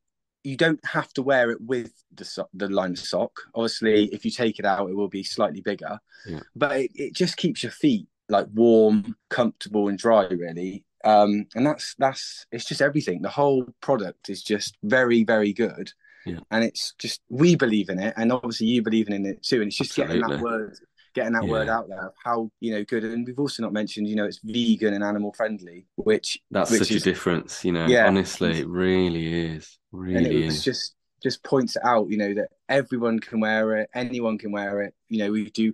you 0.48 0.56
don't 0.56 0.82
have 0.86 1.12
to 1.12 1.22
wear 1.22 1.50
it 1.50 1.60
with 1.60 1.92
the 2.14 2.24
so- 2.24 2.48
the 2.54 2.68
liner 2.70 2.96
sock. 2.96 3.32
Obviously, 3.54 4.06
if 4.06 4.24
you 4.24 4.30
take 4.30 4.58
it 4.58 4.64
out, 4.64 4.88
it 4.88 4.96
will 4.96 5.08
be 5.08 5.22
slightly 5.22 5.60
bigger. 5.60 5.98
Yeah. 6.26 6.40
But 6.56 6.80
it, 6.80 6.90
it 6.94 7.14
just 7.14 7.36
keeps 7.36 7.62
your 7.62 7.72
feet 7.72 8.06
like 8.30 8.46
warm, 8.54 9.14
comfortable, 9.28 9.88
and 9.88 9.98
dry, 9.98 10.26
really. 10.28 10.84
Um, 11.04 11.46
and 11.54 11.66
that's 11.66 11.94
that's 11.98 12.46
it's 12.50 12.64
just 12.64 12.80
everything. 12.80 13.20
The 13.20 13.28
whole 13.28 13.66
product 13.82 14.30
is 14.30 14.42
just 14.42 14.78
very, 14.82 15.22
very 15.22 15.52
good. 15.52 15.92
Yeah. 16.24 16.40
And 16.50 16.64
it's 16.64 16.94
just 16.98 17.20
we 17.28 17.54
believe 17.54 17.90
in 17.90 17.98
it, 17.98 18.14
and 18.16 18.32
obviously 18.32 18.68
you 18.68 18.80
believe 18.82 19.08
in 19.08 19.26
it 19.26 19.42
too. 19.42 19.60
And 19.60 19.68
it's 19.68 19.76
just 19.76 19.96
getting 19.96 20.22
that 20.22 20.40
word 20.40 20.78
getting 21.18 21.32
that 21.34 21.44
word 21.54 21.68
out 21.68 21.88
there 21.88 22.06
of 22.08 22.14
how 22.24 22.50
you 22.60 22.70
know 22.72 22.84
good 22.84 23.04
and 23.04 23.26
we've 23.26 23.38
also 23.38 23.62
not 23.62 23.72
mentioned 23.72 24.08
you 24.08 24.16
know 24.16 24.24
it's 24.24 24.40
vegan 24.44 24.94
and 24.94 25.04
animal 25.04 25.32
friendly 25.32 25.86
which 25.96 26.38
That's 26.50 26.70
which 26.70 26.80
such 26.80 26.90
is, 26.92 27.02
a 27.02 27.04
difference, 27.04 27.64
you 27.64 27.72
know. 27.72 27.86
Yeah. 27.86 28.06
Honestly, 28.06 28.60
it 28.60 28.68
really 28.68 29.26
is. 29.54 29.78
and 29.92 30.02
Really 30.02 30.42
it 30.42 30.46
was 30.46 30.62
just 30.62 30.94
just 31.22 31.42
points 31.42 31.76
out 31.82 32.08
you 32.10 32.16
know 32.16 32.32
that 32.34 32.48
everyone 32.68 33.18
can 33.18 33.40
wear 33.40 33.76
it 33.78 33.90
anyone 33.94 34.38
can 34.38 34.52
wear 34.52 34.82
it 34.82 34.94
you 35.08 35.18
know 35.18 35.30
we 35.32 35.50
do 35.50 35.72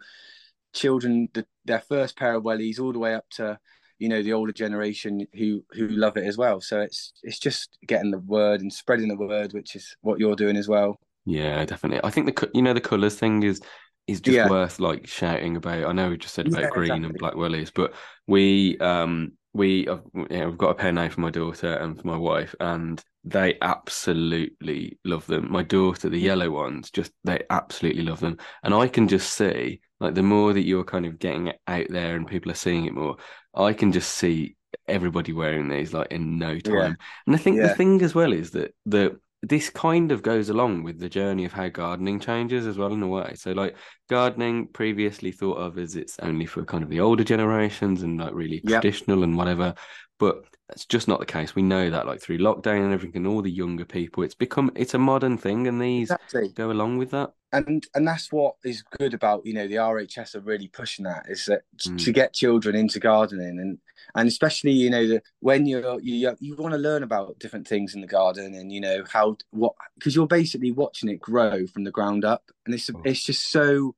children 0.72 1.28
the, 1.34 1.46
their 1.64 1.80
first 1.80 2.16
pair 2.16 2.34
of 2.34 2.42
wellies 2.44 2.80
all 2.80 2.92
the 2.92 2.98
way 2.98 3.14
up 3.14 3.26
to 3.30 3.58
you 3.98 4.08
know 4.08 4.22
the 4.22 4.32
older 4.32 4.52
generation 4.52 5.26
who 5.38 5.62
who 5.72 5.86
love 5.88 6.16
it 6.16 6.24
as 6.24 6.36
well 6.36 6.60
so 6.60 6.80
it's 6.80 7.12
it's 7.22 7.38
just 7.38 7.78
getting 7.86 8.10
the 8.10 8.18
word 8.18 8.60
and 8.60 8.72
spreading 8.72 9.08
the 9.08 9.16
word 9.16 9.52
which 9.52 9.76
is 9.76 9.96
what 10.00 10.18
you're 10.18 10.36
doing 10.36 10.56
as 10.56 10.68
well 10.68 10.98
Yeah, 11.26 11.64
definitely. 11.64 12.00
I 12.04 12.10
think 12.10 12.26
the 12.28 12.50
you 12.54 12.62
know 12.62 12.74
the 12.74 12.80
colours 12.90 13.16
thing 13.16 13.42
is 13.42 13.60
is 14.06 14.20
just 14.20 14.42
Yeah. 14.42 14.44
worth 14.44 14.80
like 14.80 15.06
shouting 15.06 15.56
about. 15.56 15.84
I 15.84 15.92
know 15.92 16.10
we 16.10 16.18
just 16.18 16.34
said 16.34 16.48
about 16.48 16.68
Yeah, 16.68 16.70
green 16.70 17.04
and 17.04 17.16
black 17.16 17.34
wellies, 17.34 17.72
but 17.74 17.94
we 18.26 18.78
um 18.78 19.32
we 19.52 19.88
I've, 19.88 20.02
yeah, 20.30 20.46
I've 20.46 20.58
got 20.58 20.70
a 20.70 20.74
pair 20.74 20.92
now 20.92 21.08
for 21.08 21.20
my 21.20 21.30
daughter 21.30 21.74
and 21.74 21.98
for 21.98 22.06
my 22.06 22.16
wife, 22.16 22.54
and 22.60 23.02
they 23.24 23.56
absolutely 23.62 24.98
love 25.04 25.26
them. 25.26 25.50
My 25.50 25.62
daughter, 25.62 26.08
the 26.08 26.18
yellow 26.18 26.50
ones, 26.50 26.90
just 26.90 27.12
they 27.24 27.42
absolutely 27.50 28.02
love 28.02 28.20
them, 28.20 28.38
and 28.62 28.74
I 28.74 28.88
can 28.88 29.08
just 29.08 29.34
see 29.34 29.80
like 30.00 30.14
the 30.14 30.22
more 30.22 30.52
that 30.52 30.64
you're 30.66 30.84
kind 30.84 31.06
of 31.06 31.18
getting 31.18 31.52
out 31.66 31.86
there 31.88 32.16
and 32.16 32.26
people 32.26 32.50
are 32.50 32.54
seeing 32.56 32.86
it 32.86 32.94
more, 32.94 33.16
I 33.54 33.72
can 33.72 33.92
just 33.92 34.12
see 34.16 34.56
everybody 34.88 35.32
wearing 35.32 35.68
these 35.68 35.92
like 35.94 36.08
in 36.10 36.38
no 36.38 36.58
time. 36.58 36.94
Yeah. 36.94 36.94
And 37.26 37.34
I 37.34 37.38
think 37.38 37.62
the 37.62 37.68
thing 37.68 38.02
as 38.02 38.14
well 38.14 38.32
is 38.32 38.50
that 38.52 38.74
the 38.86 39.18
this 39.48 39.70
kind 39.70 40.12
of 40.12 40.22
goes 40.22 40.48
along 40.48 40.82
with 40.82 40.98
the 40.98 41.08
journey 41.08 41.44
of 41.44 41.52
how 41.52 41.68
gardening 41.68 42.20
changes 42.20 42.66
as 42.66 42.78
well 42.78 42.92
in 42.92 43.02
a 43.02 43.08
way. 43.08 43.34
So 43.36 43.52
like 43.52 43.76
gardening 44.08 44.68
previously 44.68 45.32
thought 45.32 45.58
of 45.58 45.78
as 45.78 45.96
it's 45.96 46.18
only 46.20 46.46
for 46.46 46.64
kind 46.64 46.82
of 46.84 46.90
the 46.90 47.00
older 47.00 47.24
generations 47.24 48.02
and 48.02 48.18
like 48.18 48.34
really 48.34 48.60
Yep. 48.62 48.82
traditional 48.82 49.22
and 49.24 49.36
whatever. 49.36 49.74
But 50.18 50.44
that's 50.68 50.86
just 50.86 51.08
not 51.08 51.18
the 51.20 51.26
case. 51.26 51.54
We 51.54 51.62
know 51.62 51.90
that 51.90 52.06
like 52.06 52.20
through 52.20 52.38
lockdown 52.38 52.84
and 52.84 52.92
everything, 52.92 53.26
all 53.26 53.42
the 53.42 53.50
younger 53.50 53.84
people, 53.84 54.22
it's 54.22 54.34
become 54.34 54.70
it's 54.76 54.94
a 54.94 54.98
modern 54.98 55.36
thing, 55.38 55.66
and 55.66 55.80
these 55.80 56.10
Exactly. 56.10 56.48
go 56.50 56.70
along 56.70 56.98
with 56.98 57.10
that. 57.10 57.32
and 57.52 57.84
and 57.94 58.06
that's 58.06 58.30
what 58.32 58.54
is 58.64 58.82
good 58.98 59.12
about 59.14 59.44
you 59.44 59.52
know 59.54 59.66
the 59.68 59.74
RHS 59.76 60.34
are 60.36 60.40
really 60.40 60.68
pushing 60.68 61.04
that 61.04 61.26
is 61.28 61.44
that 61.46 61.62
Mm. 61.86 62.02
to 62.04 62.12
get 62.12 62.32
children 62.32 62.74
into 62.76 62.98
gardening 63.00 63.58
and 63.60 63.78
and 64.14 64.28
especially 64.28 64.70
you 64.72 64.88
know 64.90 65.06
the 65.06 65.22
when 65.40 65.66
you're 65.66 66.00
you 66.00 66.34
you 66.40 66.54
want 66.56 66.72
to 66.72 66.78
learn 66.78 67.02
about 67.02 67.38
different 67.40 67.66
things 67.68 67.94
in 67.94 68.00
the 68.00 68.06
garden 68.06 68.54
and 68.54 68.72
you 68.72 68.80
know 68.80 69.04
how 69.12 69.36
what 69.50 69.74
because 69.96 70.14
you're 70.16 70.26
basically 70.28 70.70
watching 70.72 71.08
it 71.08 71.20
grow 71.20 71.66
from 71.66 71.82
the 71.84 71.90
ground 71.90 72.24
up 72.24 72.50
and 72.66 72.74
it's 72.74 72.88
Oh. 72.90 73.02
it's 73.04 73.22
just 73.24 73.50
so 73.50 73.94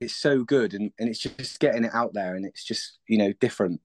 it's 0.00 0.16
so 0.16 0.44
good 0.44 0.74
and, 0.74 0.92
and 0.98 1.08
it's 1.08 1.20
just 1.20 1.60
getting 1.60 1.84
it 1.84 1.94
out 1.94 2.12
there 2.14 2.34
and 2.34 2.44
it's 2.44 2.64
just 2.64 2.98
you 3.06 3.16
know 3.18 3.32
different 3.40 3.80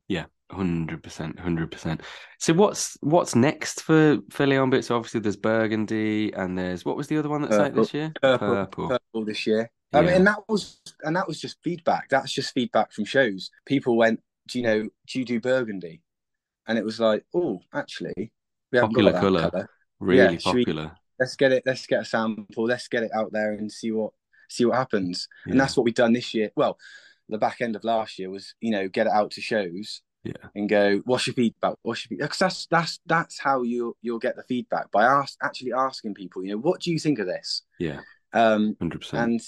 Hundred 0.52 1.02
percent, 1.02 1.40
hundred 1.40 1.72
percent. 1.72 2.02
So 2.38 2.54
what's 2.54 2.96
what's 3.02 3.34
next 3.36 3.82
for 3.82 4.20
for 4.30 4.46
Leon 4.46 4.70
Boots? 4.70 4.92
Obviously, 4.92 5.20
there's 5.22 5.36
Burgundy 5.38 6.32
and 6.34 6.58
there's 6.58 6.86
what 6.86 6.96
was 6.98 7.08
the 7.08 7.18
other 7.18 7.30
one 7.30 7.42
that's 7.42 7.56
Purple. 7.56 7.84
this 7.84 7.94
year? 7.94 8.14
purple 8.22 8.48
Purple. 8.50 8.88
purple 8.90 9.26
this 9.26 9.48
year 9.48 9.72
I 9.94 10.02
mean, 10.02 10.14
and 10.14 10.28
that 10.28 10.40
was 10.50 10.80
and 11.04 11.16
that 11.16 11.28
was 11.28 11.40
just 11.40 11.58
feedback. 11.64 12.10
That's 12.10 12.32
just 12.32 12.54
feedback 12.54 12.92
from 12.92 13.06
shows. 13.06 13.50
People 13.66 13.96
went, 13.96 14.20
"Do 14.48 14.60
you 14.60 14.64
know? 14.66 14.90
Do 15.08 15.20
you 15.20 15.26
do 15.26 15.40
burgundy?" 15.40 16.02
And 16.68 16.78
it 16.78 16.86
was 16.86 17.00
like, 17.00 17.24
"Oh, 17.34 17.60
actually, 17.74 18.14
we 18.72 18.78
haven't 18.78 18.90
Popular 18.92 19.14
colour. 19.14 19.50
colour. 19.50 19.70
Really 20.00 20.34
Yeah, 20.34 20.40
should 20.40 20.56
we- 20.56 20.66
popular. 20.66 20.92
Let's 21.20 21.36
get 21.36 21.52
it. 21.52 21.64
Let's 21.66 21.86
get 21.88 22.02
a 22.02 22.06
sample. 22.06 22.66
Let's 22.66 22.88
get 22.88 23.04
it 23.04 23.12
out 23.14 23.32
there 23.32 23.54
and 23.54 23.72
see 23.72 23.92
what 23.92 24.14
see 24.50 24.66
what 24.66 24.78
happens." 24.78 25.28
Yeah. 25.46 25.52
And 25.52 25.62
that's 25.62 25.78
what 25.78 25.84
we've 25.84 25.94
done 25.94 26.14
this 26.14 26.34
year. 26.34 26.52
Well, 26.56 26.78
the 27.30 27.38
back 27.38 27.62
end 27.62 27.76
of 27.76 27.84
last 27.84 28.18
year 28.20 28.30
was, 28.32 28.56
you 28.62 28.72
know, 28.72 28.88
get 28.88 29.08
it 29.08 29.14
out 29.14 29.32
to 29.32 29.42
shows 29.42 30.02
Yeah. 30.24 30.50
and 30.56 30.70
go, 30.70 31.02
"What's 31.06 31.28
your 31.28 31.34
feedback? 31.34 31.76
What's 31.82 32.04
your 32.04 32.10
feedback?" 32.10 32.30
Because 32.30 32.40
that's 32.40 32.68
that's 32.68 33.00
that's 33.06 33.40
how 33.40 33.64
you 33.64 33.96
you'll 34.02 34.20
get 34.20 34.36
the 34.36 34.44
feedback 34.44 34.92
by 34.92 35.04
ask 35.04 35.38
actually 35.44 35.74
asking 35.74 36.14
people. 36.14 36.44
You 36.44 36.52
know, 36.52 36.58
what 36.60 36.82
do 36.82 36.92
you 36.92 37.00
think 37.00 37.20
of 37.20 37.28
this? 37.28 37.64
Yeah, 37.80 38.00
Um, 38.32 38.76
hundred 38.80 39.02
percent. 39.02 39.24
and 39.24 39.42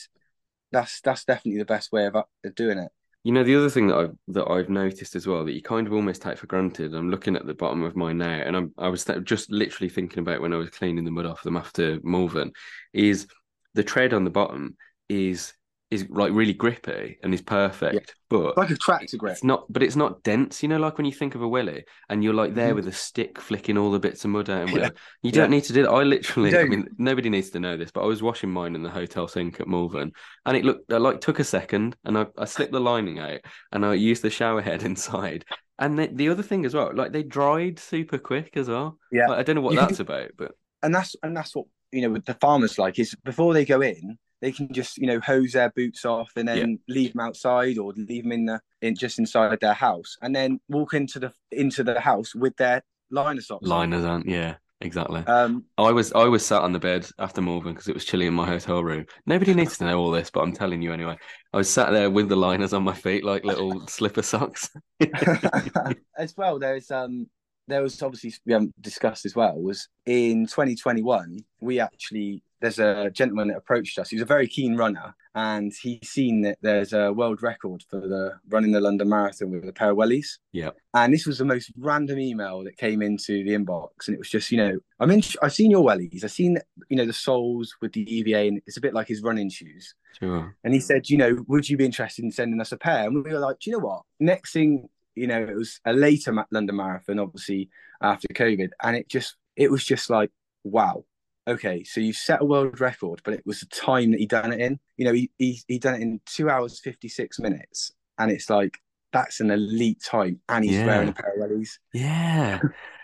that's 0.71 1.01
that's 1.01 1.23
definitely 1.25 1.59
the 1.59 1.65
best 1.65 1.91
way 1.91 2.05
of, 2.05 2.15
of 2.15 2.55
doing 2.55 2.77
it. 2.77 2.91
You 3.23 3.31
know, 3.31 3.43
the 3.43 3.55
other 3.55 3.69
thing 3.69 3.87
that 3.87 3.97
I've 3.97 4.15
that 4.27 4.49
I've 4.49 4.69
noticed 4.69 5.15
as 5.15 5.25
well 5.25 5.45
that 5.45 5.53
you 5.53 5.61
kind 5.61 5.87
of 5.87 5.93
almost 5.93 6.21
take 6.21 6.37
for 6.37 6.47
granted. 6.47 6.93
I'm 6.93 7.09
looking 7.09 7.35
at 7.35 7.45
the 7.45 7.55
bottom 7.55 7.83
of 7.83 7.95
mine 7.95 8.17
now, 8.17 8.27
and 8.45 8.55
I'm 8.55 8.73
I 8.77 8.89
was 8.89 9.05
th- 9.05 9.23
just 9.23 9.49
literally 9.49 9.89
thinking 9.89 10.19
about 10.19 10.41
when 10.41 10.53
I 10.53 10.57
was 10.57 10.69
cleaning 10.69 11.05
the 11.05 11.11
mud 11.11 11.25
off 11.25 11.41
them 11.43 11.57
after 11.57 11.99
Malvern, 12.03 12.51
is 12.93 13.27
the 13.73 13.83
tread 13.83 14.13
on 14.13 14.25
the 14.25 14.29
bottom 14.29 14.77
is 15.09 15.53
is 15.95 16.05
like 16.09 16.31
really 16.33 16.53
grippy 16.53 17.17
and 17.23 17.33
is 17.33 17.41
perfect, 17.41 18.13
but 18.29 18.55
like 18.57 18.69
a 18.69 18.75
tractor 18.75 19.17
grip. 19.17 19.33
It's 19.33 19.43
not, 19.43 19.65
but 19.71 19.81
it's 19.81 19.95
not 19.95 20.21
dense. 20.23 20.61
You 20.61 20.69
know, 20.69 20.77
like 20.77 20.97
when 20.97 21.05
you 21.05 21.11
think 21.11 21.33
of 21.35 21.41
a 21.41 21.47
willy, 21.47 21.85
and 22.09 22.23
you're 22.23 22.33
like 22.33 22.53
there 22.53 22.73
Mhm. 22.73 22.75
with 22.75 22.87
a 22.87 22.91
stick 22.91 23.39
flicking 23.41 23.77
all 23.77 23.91
the 23.91 23.99
bits 23.99 24.23
of 24.23 24.31
mud 24.31 24.49
out 24.49 24.69
and 24.69 24.77
Yeah. 24.77 24.89
You 25.23 25.31
don't 25.31 25.49
Yeah. 25.51 25.55
need 25.57 25.63
to 25.65 25.73
do 25.73 25.83
that. 25.83 25.89
I 25.91 26.03
literally, 26.03 26.55
I 26.57 26.65
mean, 26.65 26.87
nobody 26.97 27.29
needs 27.29 27.49
to 27.51 27.59
know 27.59 27.75
this, 27.77 27.91
but 27.91 28.03
I 28.03 28.05
was 28.05 28.21
washing 28.21 28.51
mine 28.51 28.75
in 28.75 28.83
the 28.83 28.89
hotel 28.89 29.27
sink 29.27 29.59
at 29.59 29.67
Malvern, 29.67 30.11
and 30.45 30.55
it 30.57 30.63
looked, 30.65 30.91
I 30.93 30.97
like 30.97 31.21
took 31.21 31.39
a 31.39 31.43
second, 31.43 31.95
and 32.05 32.17
I, 32.17 32.27
I 32.37 32.45
slipped 32.45 32.71
the 32.73 32.79
lining 32.79 33.17
out, 33.19 33.39
and 33.71 33.85
I 33.85 33.93
used 33.95 34.21
the 34.21 34.29
shower 34.29 34.61
head 34.61 34.83
inside. 34.91 35.45
And 35.79 35.99
the, 35.99 36.07
the 36.07 36.29
other 36.29 36.43
thing 36.43 36.65
as 36.65 36.73
well, 36.73 36.91
like 36.93 37.11
they 37.11 37.23
dried 37.23 37.79
super 37.79 38.17
quick 38.17 38.55
as 38.55 38.69
well. 38.69 38.97
Yeah. 39.11 39.27
Like, 39.27 39.39
I 39.39 39.43
don't 39.43 39.55
know 39.55 39.61
what 39.61 39.73
You 39.73 39.79
can- 39.79 39.87
that's 39.89 39.99
about, 39.99 40.31
but 40.37 40.51
and 40.83 40.93
that's 40.93 41.15
and 41.23 41.35
that's 41.35 41.55
what 41.55 41.65
you 41.91 42.01
know 42.01 42.09
with 42.09 42.25
the 42.25 42.33
farmers 42.35 42.77
like 42.77 42.99
is 42.99 43.15
before 43.23 43.53
they 43.53 43.65
go 43.65 43.81
in 43.81 44.17
they 44.41 44.51
can 44.51 44.71
just 44.73 44.97
you 44.97 45.07
know 45.07 45.19
hose 45.19 45.53
their 45.53 45.69
boots 45.71 46.05
off 46.05 46.31
and 46.35 46.47
then 46.47 46.79
leave 46.87 47.13
them 47.13 47.21
outside 47.21 47.77
or 47.77 47.93
leave 47.95 48.23
them 48.23 48.31
in 48.31 48.45
the 48.45 48.61
in 48.81 48.95
just 48.95 49.19
inside 49.19 49.59
their 49.61 49.73
house 49.73 50.17
and 50.21 50.35
then 50.35 50.59
walk 50.69 50.93
into 50.93 51.19
the 51.19 51.31
into 51.51 51.83
the 51.83 51.99
house 51.99 52.35
with 52.35 52.55
their 52.57 52.83
liner 53.11 53.41
socks 53.41 53.63
on. 53.63 53.69
liners 53.69 54.03
aren't. 54.03 54.27
Yeah, 54.27 54.55
exactly. 54.81 55.21
um 55.27 55.63
I 55.77 55.91
was 55.91 56.11
I 56.13 56.25
was 56.25 56.45
sat 56.45 56.61
on 56.61 56.73
the 56.73 56.79
bed 56.79 57.07
after 57.19 57.41
Malvern 57.41 57.73
because 57.73 57.87
it 57.87 57.93
was 57.93 58.05
chilly 58.05 58.27
in 58.27 58.33
my 58.33 58.45
hotel 58.45 58.83
room. 58.83 59.05
Nobody 59.25 59.53
needs 59.53 59.77
to 59.77 59.85
know 59.85 59.99
all 59.99 60.11
this, 60.11 60.29
but 60.29 60.41
I'm 60.41 60.53
telling 60.53 60.81
you 60.81 60.93
anyway. 60.93 61.17
I 61.53 61.57
was 61.57 61.69
sat 61.69 61.91
there 61.91 62.09
with 62.09 62.29
the 62.29 62.35
liners 62.35 62.73
on 62.73 62.83
my 62.83 62.93
feet 62.93 63.23
like 63.23 63.45
little 63.45 63.87
slipper 63.87 64.21
socks. 64.21 64.69
as 66.17 66.35
well 66.37 66.59
there's 66.59 66.91
um 66.91 67.27
there 67.67 67.81
was 67.81 68.01
obviously 68.01 68.33
we 68.45 68.53
haven't 68.53 68.79
discussed 68.81 69.25
as 69.25 69.35
well 69.35 69.55
was 69.55 69.87
in 70.05 70.45
2021 70.45 71.39
we 71.61 71.79
actually 71.79 72.43
there's 72.65 72.79
a 72.79 73.09
gentleman 73.11 73.47
that 73.49 73.57
approached 73.57 73.97
us 73.99 74.09
he's 74.09 74.21
a 74.21 74.25
very 74.25 74.47
keen 74.47 74.75
runner 74.75 75.13
and 75.35 75.73
he's 75.81 75.99
seen 76.09 76.41
that 76.41 76.57
there's 76.61 76.93
a 76.93 77.11
world 77.11 77.43
record 77.43 77.83
for 77.89 77.99
the 77.99 78.31
running 78.49 78.71
the 78.71 78.79
london 78.79 79.07
marathon 79.09 79.51
with 79.51 79.67
a 79.67 79.73
pair 79.73 79.91
of 79.91 79.97
wellies 79.97 80.37
Yeah. 80.51 80.71
and 80.93 81.13
this 81.13 81.25
was 81.25 81.37
the 81.37 81.45
most 81.45 81.71
random 81.77 82.19
email 82.19 82.63
that 82.63 82.77
came 82.77 83.01
into 83.01 83.43
the 83.43 83.51
inbox 83.51 84.07
and 84.07 84.15
it 84.15 84.19
was 84.19 84.29
just 84.29 84.51
you 84.51 84.57
know 84.57 84.79
i'm 84.99 85.11
in 85.11 85.21
i've 85.43 85.53
seen 85.53 85.71
your 85.71 85.83
wellies 85.85 86.23
i've 86.23 86.31
seen 86.31 86.57
you 86.89 86.97
know 86.97 87.05
the 87.05 87.13
soles 87.13 87.75
with 87.81 87.93
the 87.93 88.03
eva 88.13 88.39
and 88.47 88.61
it's 88.67 88.77
a 88.77 88.81
bit 88.81 88.93
like 88.93 89.07
his 89.07 89.21
running 89.21 89.49
shoes 89.49 89.93
Sure. 90.19 90.55
and 90.63 90.73
he 90.73 90.79
said, 90.79 91.09
you 91.09 91.17
know, 91.17 91.43
would 91.49 91.67
you 91.69 91.75
be 91.75 91.83
interested 91.83 92.23
in 92.23 92.31
sending 92.31 92.61
us 92.61 92.71
a 92.71 92.77
pair? 92.77 93.05
And 93.05 93.15
we 93.15 93.29
were 93.33 93.37
like, 93.37 93.59
do 93.59 93.69
you 93.69 93.75
know 93.75 93.83
what? 93.85 94.03
Next 94.21 94.53
thing, 94.53 94.87
you 95.13 95.27
know, 95.27 95.41
it 95.43 95.53
was 95.53 95.81
a 95.83 95.91
later 95.91 96.33
London 96.51 96.77
Marathon, 96.77 97.19
obviously 97.19 97.69
after 98.01 98.29
COVID, 98.29 98.69
and 98.81 98.95
it 98.95 99.09
just, 99.09 99.35
it 99.57 99.69
was 99.69 99.83
just 99.83 100.09
like, 100.09 100.31
wow. 100.63 101.03
Okay, 101.47 101.83
so 101.83 101.99
you 102.01 102.11
set 102.13 102.41
a 102.41 102.45
world 102.45 102.79
record, 102.81 103.21
but 103.23 103.33
it 103.35 103.43
was 103.45 103.59
the 103.59 103.67
time 103.67 104.11
that 104.11 104.19
he 104.19 104.25
done 104.25 104.51
it 104.51 104.59
in. 104.59 104.79
You 104.97 105.05
know, 105.05 105.13
he 105.13 105.29
he 105.37 105.59
he 105.67 105.77
done 105.79 105.95
it 105.95 106.01
in 106.01 106.19
two 106.25 106.49
hours 106.49 106.79
fifty 106.79 107.07
six 107.07 107.39
minutes, 107.39 107.91
and 108.17 108.31
it's 108.31 108.49
like 108.49 108.77
that's 109.13 109.39
an 109.39 109.51
elite 109.51 110.01
time, 110.03 110.39
and 110.49 110.65
he's 110.65 110.73
Yeah. 110.73 110.85
wearing 110.87 111.09
a 111.09 111.13
pair 111.13 111.33
of 111.33 111.49
wellies. 111.51 111.69
Yeah. 111.93 112.59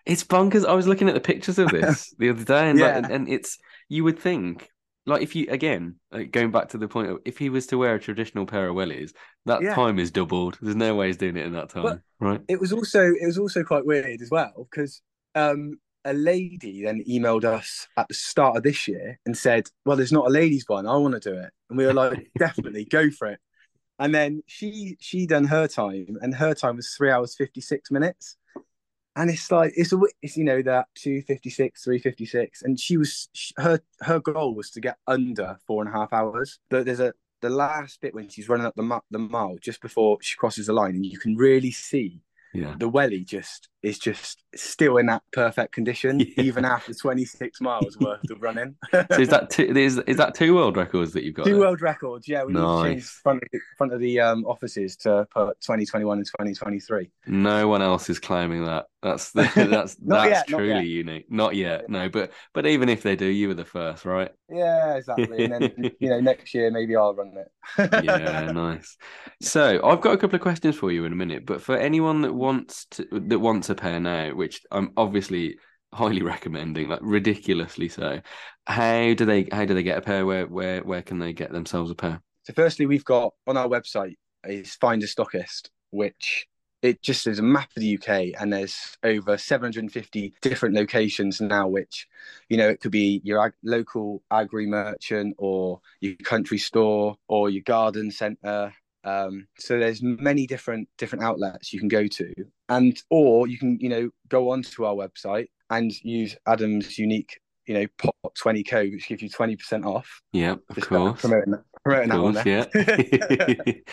It's 0.06 0.24
bonkers. 0.24 0.66
I 0.68 0.74
was 0.74 0.88
looking 0.88 1.08
at 1.08 1.14
the 1.14 1.22
pictures 1.22 1.60
of 1.60 1.70
this 1.70 2.14
the 2.20 2.30
other 2.32 2.44
day 2.44 2.70
and 2.72 2.80
like, 2.80 2.90
Yeah. 2.90 2.98
and, 2.98 3.12
and 3.12 3.30
it's 3.30 3.58
you 3.88 4.04
would 4.04 4.18
think 4.20 4.70
like 5.06 5.22
if 5.22 5.36
you 5.36 5.46
again 5.50 5.96
like 6.12 6.32
going 6.32 6.52
back 6.52 6.70
to 6.70 6.78
the 6.78 6.88
point 6.88 7.10
of 7.12 7.20
if 7.26 7.38
he 7.38 7.50
was 7.50 7.68
to 7.68 7.78
wear 7.78 7.96
a 7.96 8.00
traditional 8.00 8.46
pair 8.48 8.68
of 8.70 8.76
wellies, 8.76 9.12
that 9.46 9.62
Yeah. 9.62 9.76
time 9.76 10.00
is 10.00 10.10
doubled. 10.12 10.58
There's 10.62 10.76
no 10.76 10.96
way 10.96 11.08
he's 11.08 11.18
doing 11.18 11.38
it 11.38 11.46
in 11.46 11.54
that 11.54 11.70
time, 11.70 11.84
But- 11.84 12.02
right? 12.20 12.42
it 12.50 12.60
was 12.60 12.74
also 12.74 13.06
it 13.12 13.26
was 13.26 13.38
also 13.38 13.64
quite 13.64 13.86
weird 13.86 14.22
as 14.22 14.30
well 14.32 14.68
because 14.72 15.02
um 15.36 15.80
a 16.06 16.14
lady 16.14 16.84
then 16.84 17.04
emailed 17.08 17.44
us 17.44 17.88
at 17.98 18.08
the 18.08 18.14
start 18.14 18.58
of 18.58 18.64
this 18.64 18.88
year 18.88 19.20
and 19.26 19.38
said 19.38 19.70
well 19.86 19.96
there's 19.98 20.12
not 20.12 20.28
a 20.28 20.30
ladies 20.30 20.64
one 20.68 20.88
i 20.88 20.96
want 20.96 21.14
to 21.14 21.20
do 21.20 21.36
it. 21.38 21.52
And 21.70 21.78
we 21.78 21.86
were 21.86 21.94
like 21.94 22.32
definitely 22.40 22.86
go 22.86 23.10
for 23.12 23.28
it. 23.28 23.40
And 24.00 24.14
then 24.16 24.42
she 24.48 24.98
she 25.00 25.28
done 25.28 25.46
her 25.46 25.68
time 25.68 26.18
and 26.22 26.34
her 26.36 26.54
time 26.56 26.78
was 26.78 26.90
three 26.98 27.12
hours 27.12 27.36
56 27.36 27.92
minutes. 27.92 28.38
And 29.16 29.30
it's 29.30 29.52
like 29.52 29.74
it's 29.76 29.94
a 29.94 30.00
it's 30.22 30.38
you 30.38 30.44
know 30.44 30.62
that 30.62 30.88
256 30.96 31.84
356 31.84 32.62
and 32.64 32.80
she 32.80 32.98
was 32.98 33.30
sh- 33.34 33.52
her 33.58 33.80
her 34.00 34.20
goal 34.20 34.56
was 34.56 34.72
to 34.72 34.82
get 34.82 34.98
under 35.06 35.58
four 35.68 35.84
and 35.84 35.94
a 35.94 35.98
half 35.98 36.12
hours. 36.14 36.60
But 36.70 36.86
there's 36.86 37.00
a 37.00 37.14
the 37.42 37.50
last 37.50 38.00
bit 38.02 38.14
when 38.16 38.30
she's 38.30 38.48
running 38.48 38.66
up 38.66 38.76
the, 38.76 39.00
the 39.12 39.20
mile 39.20 39.58
just 39.62 39.82
before 39.82 40.18
she 40.22 40.36
crosses 40.36 40.68
the 40.68 40.74
line 40.74 40.96
and 40.96 41.06
you 41.06 41.20
can 41.20 41.36
really 41.36 41.72
see 41.72 42.22
Yeah. 42.54 42.76
the 42.80 42.88
welly 42.88 43.24
just 43.26 43.68
is 43.84 43.98
just 44.00 44.44
still 44.56 44.98
in 44.98 45.08
that 45.08 45.24
perfect 45.32 45.74
condition 45.74 46.20
Yeah. 46.38 46.44
even 46.44 46.66
after 46.66 46.94
26 46.94 47.62
miles 47.62 47.98
worth 48.02 48.30
of 48.30 48.42
running 48.42 48.76
So 49.12 49.22
is 49.22 49.30
that 49.30 49.50
two 49.50 49.64
is 49.76 49.98
is 50.00 50.18
that 50.18 50.36
two 50.36 50.56
world 50.56 50.78
records 50.78 51.14
that 51.14 51.24
you've 51.24 51.36
got? 51.36 51.46
two 51.46 51.52
there? 51.52 51.60
world 51.60 51.82
records 51.82 52.28
yeah 52.28 52.44
we 52.44 52.54
need 52.54 52.60
to 52.60 52.76
change 52.76 53.04
Nice. 53.04 53.10
front 53.24 53.42
of 53.44 53.50
the, 53.52 53.60
front 53.78 53.94
of 53.94 54.00
the 54.00 54.20
um, 54.20 54.46
offices 54.46 54.96
to 54.98 55.28
put 55.34 55.60
2021 55.62 56.18
and 56.18 56.26
2023 56.28 57.10
No 57.26 57.68
one 57.68 57.82
else 57.82 58.10
is 58.10 58.20
claiming 58.20 58.66
that. 58.66 58.86
That's 59.02 59.32
the, 59.32 59.44
that's 59.70 59.96
that's 59.96 60.26
yet, 60.30 60.48
truly 60.48 60.88
unique. 60.88 61.32
Not 61.32 61.56
yet, 61.56 61.90
no. 61.90 62.10
But 62.10 62.32
but 62.54 62.68
even 62.68 62.90
if 62.90 63.02
they 63.04 63.16
do, 63.16 63.26
you 63.26 63.48
were 63.48 63.54
the 63.56 63.66
first, 63.66 64.06
right? 64.06 64.32
yeah 64.50 64.96
exactly 64.96 65.42
and 65.42 65.52
then 65.52 65.92
you 66.00 66.10
know 66.10 66.20
next 66.20 66.54
year 66.54 66.70
maybe 66.72 66.94
i'll 66.96 67.16
run 67.16 67.32
it 67.38 67.50
Yeah, 67.96 68.48
nice. 68.48 68.98
So 69.42 69.80
I've 69.84 70.02
got 70.02 70.14
a 70.14 70.18
couple 70.18 70.36
of 70.36 70.42
questions 70.42 70.76
for 70.78 70.92
you 70.92 71.06
in 71.06 71.14
a 71.14 71.16
minute. 71.16 71.46
But 71.46 71.62
for 71.62 71.78
anyone 71.78 72.22
that 72.22 72.34
wants 72.34 72.86
to 72.92 73.08
that 73.12 73.40
wants 73.40 73.70
pair 73.76 74.00
now, 74.00 74.34
which 74.34 74.62
I'm 74.72 74.92
obviously 74.98 75.58
highly 75.94 76.22
recommending, 76.34 76.90
like 76.90 77.00
ridiculously 77.02 77.90
so, 77.90 78.22
how 78.68 79.14
do 79.14 79.26
they 79.26 79.48
how 79.52 79.66
do 79.66 79.74
they 79.74 79.84
get 79.84 79.98
a 79.98 80.02
pair? 80.02 80.26
Where 80.26 80.48
where 80.48 80.82
where 80.82 81.02
can 81.02 81.20
they 81.20 81.34
get 81.34 81.52
themselves 81.52 81.92
a 81.92 81.96
pair? 81.96 82.22
So 82.44 82.54
firstly, 82.54 82.86
we've 82.86 83.06
got 83.06 83.34
on 83.48 83.58
our 83.58 83.68
website 83.68 84.16
is 84.46 84.76
Find 84.76 85.04
a 85.04 85.08
Stockist, 85.08 85.70
which 85.92 86.48
it 86.82 87.04
just 87.04 87.28
is 87.28 87.38
a 87.38 87.44
map 87.44 87.70
of 87.76 87.82
the 87.82 87.96
UK, 87.96 88.34
and 88.40 88.52
there's 88.52 88.98
over 89.04 89.38
750 89.38 90.34
different 90.42 90.74
locations 90.76 91.40
now. 91.40 91.68
Which, 91.68 92.08
you 92.50 92.58
know, 92.58 92.70
it 92.70 92.80
could 92.80 92.92
be 92.92 93.22
your 93.24 93.46
ag- 93.46 93.54
local 93.64 94.24
agri 94.32 94.66
merchant, 94.66 95.36
or 95.38 95.82
your 96.00 96.16
country 96.24 96.58
store, 96.58 97.18
or 97.28 97.50
your 97.50 97.64
garden 97.64 98.10
centre. 98.12 98.74
Um, 99.04 99.48
so 99.58 99.80
there's 99.80 100.02
many 100.04 100.46
different 100.48 100.88
different 100.98 101.24
outlets 101.24 101.72
you 101.74 101.80
can 101.80 101.88
go 101.88 102.06
to, 102.08 102.34
and 102.70 102.96
or 103.10 103.48
you 103.48 103.58
can 103.58 103.80
you 103.80 103.90
know 103.90 104.10
go 104.30 104.52
onto 104.52 104.86
our 104.86 104.94
website 104.96 105.48
and 105.70 105.92
use 106.04 106.36
Adam's 106.46 106.98
unique 107.00 107.40
you 107.68 107.74
know 107.76 107.86
POT 107.98 108.36
20 108.36 108.64
code 108.64 108.92
which 108.92 109.08
gives 109.08 109.22
you 109.22 109.30
20% 109.30 109.86
off 109.86 110.22
Yeah, 110.34 110.54
of 110.54 110.62
Just 110.76 110.88
course. 110.90 111.22
promoting, 111.22 111.54
promoting 111.86 112.10
that 112.10 112.22
one 112.22 112.34
yeah. 112.46 112.66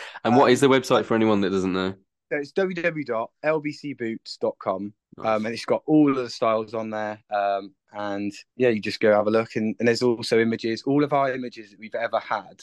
and 0.23 0.35
what 0.35 0.51
is 0.51 0.59
the 0.59 0.67
website 0.67 1.05
for 1.05 1.13
anyone 1.15 1.39
that 1.41 1.51
doesn't 1.51 1.71
know? 1.73 1.93
So 2.31 2.37
it's 2.37 2.51
www.lbcboots.com 2.53 4.93
Nice. 5.17 5.27
um, 5.27 5.45
and 5.45 5.53
it's 5.53 5.65
got 5.65 5.81
all 5.87 6.09
of 6.09 6.15
the 6.17 6.29
styles 6.29 6.73
on 6.73 6.89
there 6.89 7.19
um, 7.33 7.73
and 7.93 8.31
yeah 8.55 8.69
you 8.69 8.79
just 8.79 8.99
go 8.99 9.11
have 9.13 9.27
a 9.27 9.31
look 9.31 9.55
and, 9.55 9.75
and 9.79 9.87
there's 9.87 10.03
also 10.03 10.39
images 10.39 10.83
all 10.85 11.03
of 11.03 11.13
our 11.13 11.33
images 11.33 11.71
that 11.71 11.79
we've 11.79 11.95
ever 11.95 12.19
had 12.19 12.61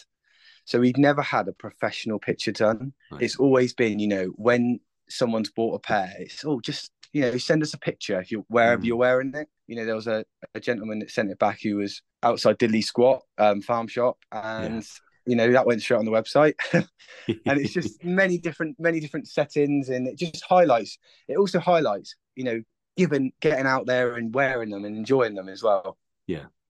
so 0.67 0.79
we've 0.81 0.99
never 0.99 1.23
had 1.23 1.49
a 1.49 1.53
professional 1.53 2.19
picture 2.19 2.53
done. 2.53 2.93
Nice. 3.11 3.23
it's 3.23 3.37
always 3.37 3.73
been 3.73 3.99
you 3.99 4.09
know 4.09 4.27
when 4.37 4.81
someone's 5.09 5.51
bought 5.51 5.75
a 5.77 5.79
pair 5.79 6.13
it's 6.19 6.45
oh 6.45 6.61
just 6.61 6.91
you 7.13 7.23
know 7.23 7.39
send 7.39 7.63
us 7.63 7.73
a 7.73 7.79
picture 7.79 8.21
if 8.21 8.31
you're 8.31 8.45
wherever 8.49 8.83
Mm. 8.83 8.87
you're 8.87 8.97
wearing 8.97 9.33
it. 9.35 9.49
You 9.69 9.77
know 9.77 9.85
there 9.87 9.95
was 9.95 10.07
a, 10.07 10.25
a 10.55 10.61
gentleman 10.61 10.99
that 10.99 11.11
sent 11.11 11.31
it 11.31 11.39
back 11.39 11.61
who 11.63 11.77
was 11.77 12.03
outside 12.23 12.59
Diddly 12.59 12.85
Squat 12.85 13.23
um, 13.39 13.63
farm 13.63 13.89
shop 13.89 14.19
and 14.31 14.85
you 15.27 15.35
know 15.37 15.51
that 15.53 15.67
went 15.67 15.81
straight 15.83 15.99
on 15.99 16.05
the 16.05 16.11
website. 16.11 16.55
And 17.47 17.59
it's 17.61 17.73
just 17.73 18.03
many 18.05 18.39
different 18.39 18.77
many 18.79 19.01
different 19.01 19.27
settings 19.29 19.89
and 19.89 20.07
it 20.07 20.17
just 20.19 20.45
highlights 20.45 20.99
it 21.29 21.37
also 21.37 21.59
highlights 21.59 22.15
you 22.35 22.45
know 22.45 22.63
given 22.97 23.33
getting 23.41 23.67
out 23.67 23.87
there 23.87 24.15
and 24.15 24.35
wearing 24.35 24.71
them 24.71 24.85
and 24.85 24.97
enjoying 24.97 25.35
them 25.35 25.49
as 25.49 25.63
well 25.63 25.99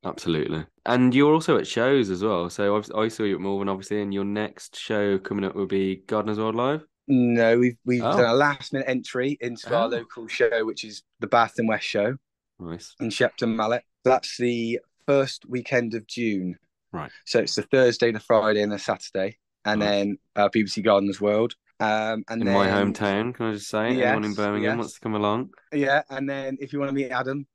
Absolutely. 0.06 0.64
And 0.86 1.14
you're 1.14 1.34
also 1.34 1.58
at 1.58 1.66
shows 1.66 2.10
as 2.10 2.22
well. 2.22 2.48
So 2.48 2.76
I've, 2.76 2.88
I 2.96 3.08
saw 3.08 3.24
you 3.24 3.34
at 3.34 3.40
Malvern, 3.40 3.68
obviously, 3.68 4.00
and 4.02 4.14
your 4.14 4.24
next 4.24 4.76
show 4.78 5.18
coming 5.18 5.44
up 5.44 5.54
will 5.56 5.66
be 5.66 5.96
Gardeners 6.06 6.38
World 6.38 6.54
Live. 6.54 6.86
no 7.08 7.58
we've 7.58 7.76
we've 7.84 8.02
Oh. 8.02 8.16
done 8.16 8.30
a 8.30 8.34
last 8.34 8.72
minute 8.72 8.88
entry 8.88 9.36
into 9.40 9.72
Oh. 9.72 9.76
our 9.82 9.88
local 9.88 10.26
show 10.26 10.64
which 10.64 10.82
is 10.84 11.02
the 11.20 11.26
bath 11.28 11.54
and 11.58 11.68
west 11.68 11.86
show 11.86 12.16
Nice. 12.58 12.94
in 13.00 13.10
shepton 13.10 13.54
mallet 13.54 13.84
that's 14.04 14.36
the 14.38 14.80
first 15.06 15.44
weekend 15.48 15.94
of 15.94 16.04
june 16.08 16.56
Right. 16.92 17.12
so 17.24 17.38
it's 17.38 17.54
the 17.54 17.62
thursday 17.62 18.10
the 18.10 18.18
friday 18.18 18.60
and 18.62 18.72
the 18.72 18.78
saturday 18.80 19.38
and 19.64 19.78
Nice. 19.78 19.88
then 19.88 20.18
uh, 20.34 20.48
bbc 20.48 20.82
gardeners 20.82 21.20
world 21.20 21.54
um 21.78 22.24
and 22.28 22.40
In 22.40 22.46
then 22.46 22.54
my 22.54 22.66
hometown, 22.66 23.32
can 23.34 23.46
I 23.50 23.52
just 23.52 23.68
say? 23.68 23.86
Anyone 24.02 24.24
in 24.24 24.34
Birmingham 24.34 24.62
yes. 24.72 24.76
wants 24.78 24.94
to 24.94 25.00
come 25.00 25.14
along? 25.14 25.50
yeah 25.72 26.02
and 26.10 26.28
then 26.28 26.56
if 26.60 26.72
you 26.72 26.80
want 26.80 26.88
to 26.88 26.94
meet 26.94 27.10
adam 27.10 27.46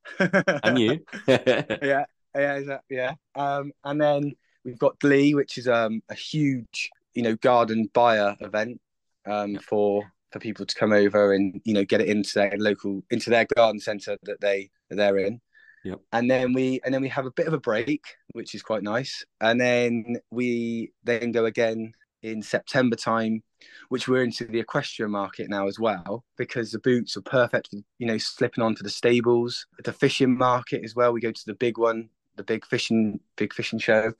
And 0.63 0.79
you? 0.79 1.00
yeah, 1.27 2.05
yeah, 2.35 2.55
exactly, 2.55 2.97
yeah. 2.97 3.13
Um, 3.35 3.71
and 3.83 4.01
then 4.01 4.33
we've 4.63 4.79
got 4.79 5.00
Glee, 5.00 5.33
which 5.33 5.57
is 5.57 5.67
um 5.67 6.01
a 6.09 6.15
huge, 6.15 6.89
you 7.13 7.23
know, 7.23 7.35
garden 7.35 7.89
buyer 7.93 8.35
event 8.41 8.79
um 9.25 9.57
for 9.57 10.03
for 10.31 10.39
people 10.39 10.65
to 10.65 10.75
come 10.75 10.93
over 10.93 11.33
and 11.33 11.61
you 11.65 11.73
know 11.73 11.83
get 11.83 12.01
it 12.01 12.07
into 12.07 12.31
their 12.35 12.53
local 12.57 13.03
into 13.11 13.29
their 13.29 13.45
garden 13.55 13.79
centre 13.79 14.17
that 14.23 14.41
they 14.41 14.69
that 14.89 14.95
they're 14.95 15.17
in. 15.17 15.41
Yep. 15.83 16.00
And 16.13 16.29
then 16.29 16.53
we 16.53 16.79
and 16.85 16.93
then 16.93 17.01
we 17.01 17.09
have 17.09 17.25
a 17.25 17.31
bit 17.31 17.47
of 17.47 17.53
a 17.53 17.59
break, 17.59 18.03
which 18.33 18.53
is 18.53 18.61
quite 18.61 18.83
nice. 18.83 19.25
And 19.39 19.59
then 19.59 20.17
we 20.29 20.91
then 21.03 21.31
go 21.31 21.45
again 21.45 21.93
in 22.21 22.41
September 22.41 22.95
time, 22.95 23.41
which 23.89 24.07
we're 24.07 24.23
into 24.23 24.45
the 24.45 24.59
equestrian 24.59 25.11
market 25.11 25.50
now 25.50 25.67
as 25.67 25.79
well, 25.79 26.23
because 26.38 26.71
the 26.71 26.79
boots 26.79 27.17
are 27.17 27.21
perfect 27.21 27.69
for, 27.69 27.77
you 27.97 28.05
know, 28.05 28.19
slipping 28.19 28.63
onto 28.63 28.83
the 28.83 28.89
stables. 28.89 29.65
The 29.83 29.93
fishing 29.93 30.38
market 30.38 30.83
as 30.83 30.95
well. 30.95 31.13
We 31.13 31.21
go 31.21 31.31
to 31.31 31.45
the 31.47 31.55
big 31.55 31.79
one, 31.79 32.09
the 32.41 32.53
big 32.53 32.65
fishing 32.65 33.19
big 33.38 33.53
fishing 33.53 33.79
show. 33.79 34.13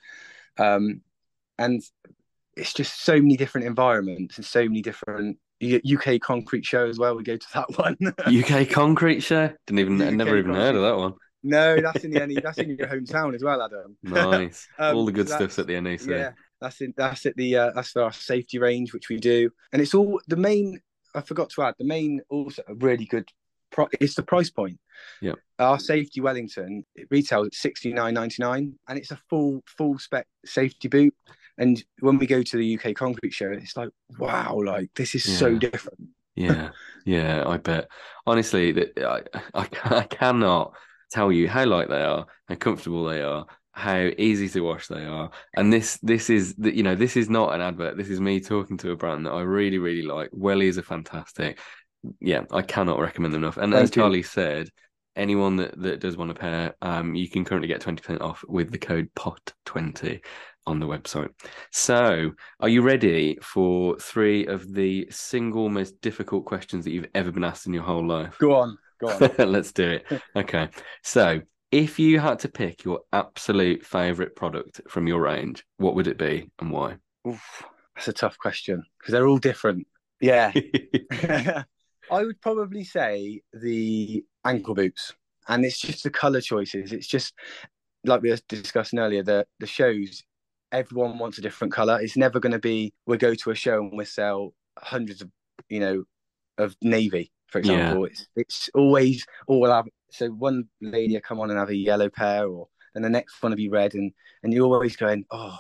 Um 0.58 1.02
and 1.58 1.82
it's 2.56 2.74
just 2.74 3.02
so 3.02 3.14
many 3.14 3.38
different 3.38 3.68
environments 3.68 4.38
and 4.38 4.46
so 4.46 4.62
many 4.64 4.82
different 4.82 5.38
UK 5.64 6.20
concrete 6.20 6.66
show 6.66 6.88
as 6.88 6.98
well. 6.98 7.16
We 7.16 7.24
go 7.24 7.38
to 7.38 7.48
that 7.54 7.78
one. 7.78 7.98
UK 8.26 8.70
Concrete 8.70 9.22
Show? 9.22 9.52
Didn't 9.68 9.80
even, 9.80 10.02
UK 10.02 10.14
never 10.14 10.38
even 10.38 10.54
heard 10.54 10.76
of 10.76 10.82
that 10.82 10.98
one. 10.98 11.14
no, 11.44 11.80
that's 11.80 12.04
in 12.04 12.12
the 12.12 12.42
that's 12.44 12.58
in 12.58 12.78
your 12.78 12.88
hometown 12.88 13.36
as 13.36 13.44
well, 13.44 13.62
Adam. 13.62 13.98
Nice. 14.04 14.68
Um, 14.80 14.96
All 14.96 15.06
the 15.06 15.12
good 15.12 15.30
so 15.30 15.36
stuff's 15.36 15.60
at 15.60 15.68
the 15.68 15.80
NEC. 15.80 16.06
Yeah, 16.08 16.32
that's 16.60 16.82
in 16.82 16.94
that's 16.98 17.26
at 17.26 17.36
the 17.38 17.56
uh, 17.58 17.72
that's 17.76 17.92
for 17.92 18.04
our 18.04 18.12
safety 18.12 18.60
range, 18.60 18.94
which 18.94 19.10
we 19.10 19.18
do, 19.18 19.50
and 19.72 19.82
it's 19.82 19.94
all 19.94 20.20
the 20.28 20.36
main. 20.36 20.82
I 21.14 21.22
forgot 21.22 21.50
to 21.52 21.64
add 21.64 21.76
the 21.78 21.86
main 21.86 22.22
also 22.30 22.64
a 22.68 22.74
really 22.76 23.06
good. 23.06 23.30
Pro, 23.72 23.88
it's 24.00 24.16
the 24.16 24.24
price 24.24 24.50
point. 24.50 24.80
Yeah. 25.22 25.34
Our 25.60 25.80
safety 25.80 26.22
Wellington 26.22 26.86
it 26.96 27.08
retails 27.10 27.48
at 27.48 27.56
sixty 27.56 27.94
nine 27.94 28.14
ninety 28.14 28.42
nine, 28.42 28.74
and 28.88 28.98
it's 28.98 29.12
a 29.12 29.20
full 29.30 29.64
full 29.66 29.98
spec 30.00 30.28
safety 30.46 30.88
boot. 30.88 31.14
And 31.58 31.84
when 32.00 32.18
we 32.18 32.28
go 32.28 32.42
to 32.42 32.58
the 32.58 32.78
UK 32.78 32.96
Concrete 32.96 33.34
Show, 33.34 33.52
it's 33.52 33.78
like 33.78 33.90
wow, 34.18 34.60
like 34.64 34.90
this 34.96 35.16
is 35.16 35.38
so 35.38 35.58
different. 35.58 36.00
Yeah, 36.36 36.70
yeah, 37.06 37.44
I 37.46 37.58
bet. 37.58 37.88
Honestly, 38.26 38.72
that 38.72 38.98
I, 38.98 39.62
I 39.62 39.68
I 39.84 40.04
cannot 40.04 40.74
tell 41.12 41.32
you 41.32 41.48
how 41.48 41.66
light 41.66 41.90
they 41.90 42.02
are, 42.02 42.26
how 42.48 42.56
comfortable 42.56 43.06
they 43.06 43.22
are, 43.22 43.46
how 43.74 44.10
easy 44.18 44.50
to 44.50 44.62
wash 44.62 44.88
they 44.88 45.06
are. 45.06 45.30
And 45.56 45.72
this 45.72 45.98
this 45.98 46.30
is 46.30 46.56
you 46.58 46.84
know 46.84 46.96
this 46.96 47.18
is 47.18 47.30
not 47.30 47.54
an 47.54 47.62
advert. 47.62 47.98
This 47.98 48.10
is 48.10 48.20
me 48.20 48.40
talking 48.40 48.78
to 48.78 48.92
a 48.92 48.96
brand 48.96 49.26
that 49.26 49.32
I 49.32 49.42
really 49.42 49.78
really 49.78 50.04
like. 50.04 50.32
Wellies 50.32 50.78
are 50.78 50.84
fantastic. 50.84 51.60
Yeah, 52.20 52.44
I 52.52 52.62
cannot 52.62 53.00
recommend 53.00 53.34
them 53.34 53.44
enough. 53.44 53.58
And 53.58 53.74
as 53.74 53.90
Thank 53.90 53.96
you. 53.96 54.02
Charlie 54.02 54.24
said, 54.24 54.70
anyone 55.16 55.58
that 55.58 55.80
that 55.82 56.00
does 56.00 56.18
want 56.18 56.32
a 56.32 56.36
pair, 56.36 56.76
um, 56.82 57.16
you 57.16 57.30
can 57.30 57.46
currently 57.46 57.68
get 57.68 57.82
twenty 57.82 58.02
percent 58.02 58.22
off 58.22 58.44
with 58.48 58.72
the 58.72 58.78
code 58.78 59.10
POT 59.16 59.54
twenty 59.66 60.22
on 60.68 60.80
the 60.80 60.88
website. 60.88 61.30
So, 61.72 62.32
are 62.60 62.70
you 62.70 62.82
ready 62.82 63.38
for 63.42 63.98
three 64.00 64.46
of 64.46 64.74
the 64.74 65.08
single 65.10 65.70
most 65.70 66.00
difficult 66.02 66.46
questions 66.46 66.86
that 66.86 66.92
you've 66.92 67.10
ever 67.16 67.32
been 67.32 67.44
asked 67.44 67.68
in 67.68 67.74
your 67.74 67.84
whole 67.84 68.06
life? 68.06 68.38
Go 68.40 68.56
on, 68.56 68.78
go 69.00 69.10
on. 69.10 69.32
Let's 69.52 69.72
do 69.72 69.90
it. 69.90 70.06
Okay. 70.36 70.70
So, 71.04 71.42
if 71.72 72.00
you 72.00 72.20
had 72.20 72.40
to 72.40 72.50
pick 72.50 72.84
your 72.84 73.02
absolute 73.14 73.86
favorite 73.86 74.36
product 74.36 74.82
from 74.88 75.08
your 75.08 75.22
range, 75.22 75.64
what 75.78 75.96
would 75.96 76.08
it 76.08 76.18
be 76.18 76.50
and 76.60 76.72
why? 76.72 76.98
Oof, 77.28 77.64
that's 77.96 78.08
a 78.08 78.14
tough 78.14 78.38
question 78.38 78.84
because 79.00 79.14
they're 79.14 79.28
all 79.28 79.38
different. 79.38 79.88
Yeah. 80.20 80.52
I 82.12 82.24
would 82.24 82.42
probably 82.42 82.84
say 82.84 83.42
the 83.54 84.24
ankle 84.46 84.76
boots, 84.76 85.14
and 85.48 85.64
it's 85.64 85.80
just 85.80 86.04
the 86.04 86.10
color 86.10 86.42
choices. 86.42 86.92
It's 86.92 87.08
just 87.08 87.34
like 88.04 88.22
we 88.22 88.30
were 88.30 88.38
discussing 88.50 89.00
earlier. 89.00 89.24
The 89.24 89.48
the 89.60 89.66
shows, 89.66 90.24
everyone 90.74 91.18
wants 91.18 91.38
a 91.38 91.42
different 91.42 91.74
color. 91.74 92.00
It's 92.02 92.18
never 92.18 92.40
going 92.42 92.52
to 92.52 92.60
be 92.60 92.94
we 93.08 93.18
go 93.18 93.34
to 93.34 93.52
a 93.52 93.56
show 93.56 93.80
and 93.80 93.98
we 93.98 94.06
sell 94.06 94.54
hundreds 94.78 95.22
of 95.22 95.32
you 95.70 95.80
know 95.80 96.04
of 96.58 96.76
navy, 96.82 97.32
for 97.48 97.60
example. 97.60 98.06
It's 98.06 98.28
it's 98.36 98.70
always 98.76 99.26
all 99.48 99.62
we'll 99.62 99.72
have 99.72 99.88
so 100.12 100.28
one 100.28 100.66
lady 100.82 101.14
will 101.14 101.22
come 101.22 101.40
on 101.40 101.50
and 101.50 101.58
have 101.58 101.70
a 101.70 101.76
yellow 101.76 102.10
pair, 102.10 102.46
or 102.46 102.68
and 102.94 103.06
the 103.06 103.10
next 103.10 103.42
one 103.42 103.54
will 103.54 103.58
be 103.58 103.70
red, 103.70 103.94
and 103.94 104.12
and 104.44 104.54
you're 104.54 104.66
always 104.66 104.98
going 104.98 105.26
oh. 105.32 105.58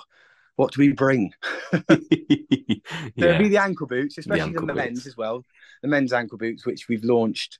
What 0.62 0.74
do 0.74 0.82
we 0.82 0.91
bring? 0.91 1.34
There'll 1.71 3.39
be 3.39 3.50
the 3.50 3.58
ankle 3.60 3.88
boots, 3.88 4.19
especially 4.19 4.52
the, 4.54 4.60
ankle 4.60 4.76
men's 4.76 5.00
boots. 5.00 5.08
as 5.08 5.17
well. 5.17 5.43
The 5.82 5.88
men's 5.88 6.13
ankle 6.13 6.38
boots, 6.38 6.67
which 6.67 6.88
we've 6.88 7.04
launched 7.04 7.58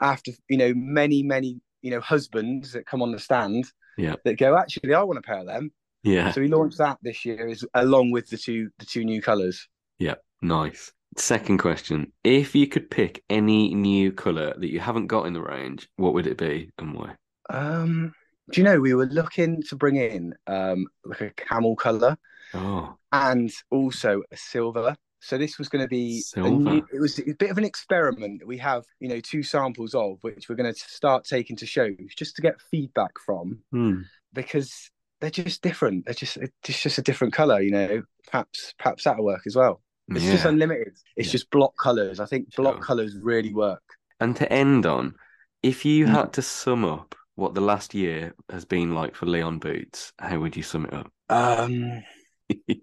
after 0.00 0.30
you 0.48 0.56
know 0.56 0.72
many 0.74 1.22
many 1.22 1.60
you 1.82 1.90
know 1.90 2.00
husbands 2.00 2.72
that 2.72 2.86
come 2.86 3.02
on 3.02 3.12
the 3.12 3.18
stand. 3.18 3.70
Yeah. 3.98 4.14
That 4.24 4.38
go 4.38 4.56
actually, 4.56 4.94
I 4.94 5.02
want 5.02 5.18
a 5.18 5.22
pair 5.22 5.40
of 5.40 5.46
them. 5.46 5.72
Yeah. 6.02 6.32
So 6.32 6.40
we 6.40 6.48
launched 6.48 6.78
that 6.78 6.96
this 7.02 7.26
year, 7.26 7.48
is 7.48 7.66
along 7.74 8.12
with 8.12 8.30
the 8.30 8.38
two 8.38 8.70
the 8.78 8.86
two 8.86 9.04
new 9.04 9.20
colours. 9.20 9.68
Yeah, 9.98 10.14
nice. 10.40 10.90
Second 11.18 11.58
question. 11.58 12.12
If 12.24 12.54
you 12.54 12.66
could 12.66 12.90
pick 12.90 13.24
any 13.28 13.74
new 13.74 14.10
colour 14.10 14.54
that 14.58 14.72
you 14.72 14.80
haven't 14.80 15.08
got 15.08 15.26
in 15.26 15.34
the 15.34 15.42
range, 15.42 15.86
what 15.96 16.14
would 16.14 16.26
it 16.26 16.38
be 16.38 16.70
and 16.78 16.94
why? 16.94 17.14
Um, 17.50 18.14
do 18.50 18.60
you 18.60 18.64
know 18.64 18.80
we 18.80 18.94
were 18.94 19.06
looking 19.06 19.62
to 19.62 19.76
bring 19.76 19.96
in 19.96 20.34
um 20.46 20.86
like 21.04 21.20
a 21.20 21.30
camel 21.30 21.76
colour 21.76 22.16
Oh, 22.54 22.98
and 23.12 23.50
also 23.70 24.22
a 24.30 24.36
silver. 24.36 24.96
So 25.20 25.36
this 25.36 25.58
was 25.58 25.68
going 25.68 25.82
to 25.82 25.88
be 25.88 26.26
a 26.42 26.50
new, 26.50 26.86
it 26.92 27.00
was 27.00 27.18
a 27.18 27.32
bit 27.34 27.50
of 27.50 27.58
an 27.58 27.64
experiment. 27.64 28.46
We 28.46 28.58
have 28.58 28.84
you 29.00 29.08
know 29.08 29.20
two 29.20 29.42
samples 29.42 29.94
of 29.94 30.18
which 30.22 30.48
we're 30.48 30.54
going 30.56 30.72
to 30.72 30.78
start 30.78 31.24
taking 31.24 31.56
to 31.56 31.66
shows 31.66 31.96
just 32.16 32.36
to 32.36 32.42
get 32.42 32.60
feedback 32.70 33.18
from 33.24 33.60
hmm. 33.72 34.02
because 34.32 34.90
they're 35.20 35.30
just 35.30 35.62
different. 35.62 36.04
They're 36.06 36.14
just 36.14 36.36
it's 36.36 36.82
just 36.82 36.98
a 36.98 37.02
different 37.02 37.34
color. 37.34 37.60
You 37.60 37.72
know, 37.72 38.02
perhaps 38.30 38.74
perhaps 38.78 39.04
that'll 39.04 39.24
work 39.24 39.42
as 39.46 39.56
well. 39.56 39.82
It's 40.14 40.30
just 40.30 40.44
unlimited. 40.44 40.96
It's 41.16 41.28
Yeah. 41.28 41.32
just 41.32 41.50
block 41.50 41.76
colors. 41.76 42.20
I 42.20 42.26
think 42.26 42.54
block 42.54 42.76
Sure. 42.76 42.84
colors 42.84 43.16
really 43.20 43.52
work. 43.52 43.82
And 44.20 44.36
to 44.36 44.52
end 44.52 44.86
on, 44.86 45.16
if 45.62 45.84
you 45.84 46.06
Mm. 46.06 46.12
had 46.12 46.32
to 46.34 46.42
sum 46.42 46.84
up 46.84 47.14
what 47.38 47.54
the 47.54 47.60
last 47.60 47.94
year 47.94 48.34
has 48.50 48.64
been 48.64 48.96
like 48.96 49.14
for 49.14 49.26
Leon 49.26 49.60
Boots, 49.60 50.12
how 50.18 50.40
would 50.40 50.56
you 50.56 50.64
sum 50.64 50.86
it 50.86 50.92
up? 50.92 51.12
Um, 51.28 52.02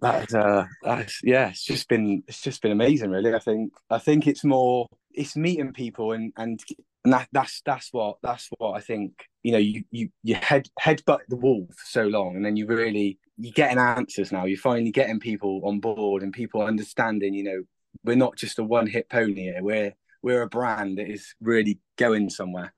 that 0.01 0.29
is 0.29 0.33
uh, 0.33 0.65
that's 0.81 1.19
yeah. 1.23 1.49
It's 1.49 1.65
just 1.65 1.89
been 1.89 2.23
it's 2.25 2.41
just 2.41 2.61
been 2.61 2.71
amazing, 2.71 3.09
really. 3.09 3.33
I 3.33 3.39
think 3.39 3.73
I 3.89 3.97
think 3.97 4.27
it's 4.27 4.45
more 4.45 4.87
it's 5.11 5.35
meeting 5.35 5.73
people 5.73 6.13
and 6.13 6.31
and 6.37 6.57
and 7.03 7.13
that, 7.13 7.27
that's 7.33 7.61
that's 7.65 7.89
what 7.91 8.19
that's 8.23 8.49
what 8.57 8.77
I 8.77 8.79
think. 8.79 9.25
You 9.43 9.51
know, 9.51 9.57
you 9.57 9.83
you 9.91 10.09
you 10.23 10.35
head 10.35 10.69
headbutt 10.79 11.19
the 11.27 11.35
wall 11.35 11.67
for 11.69 11.85
so 11.85 12.07
long, 12.07 12.37
and 12.37 12.45
then 12.45 12.55
you 12.55 12.65
really 12.65 13.19
you're 13.37 13.51
getting 13.51 13.77
answers 13.77 14.31
now. 14.31 14.45
You're 14.45 14.57
finally 14.57 14.91
getting 14.91 15.19
people 15.19 15.63
on 15.65 15.81
board 15.81 16.23
and 16.23 16.31
people 16.31 16.61
understanding. 16.61 17.33
You 17.33 17.43
know, 17.43 17.63
we're 18.05 18.15
not 18.15 18.37
just 18.37 18.59
a 18.59 18.63
one 18.63 18.87
hit 18.87 19.09
pony 19.09 19.33
here. 19.41 19.61
We're 19.61 19.93
we're 20.23 20.43
a 20.43 20.49
brand 20.49 20.97
that 20.97 21.11
is 21.11 21.35
really 21.41 21.79
going 21.97 22.29
somewhere. 22.29 22.73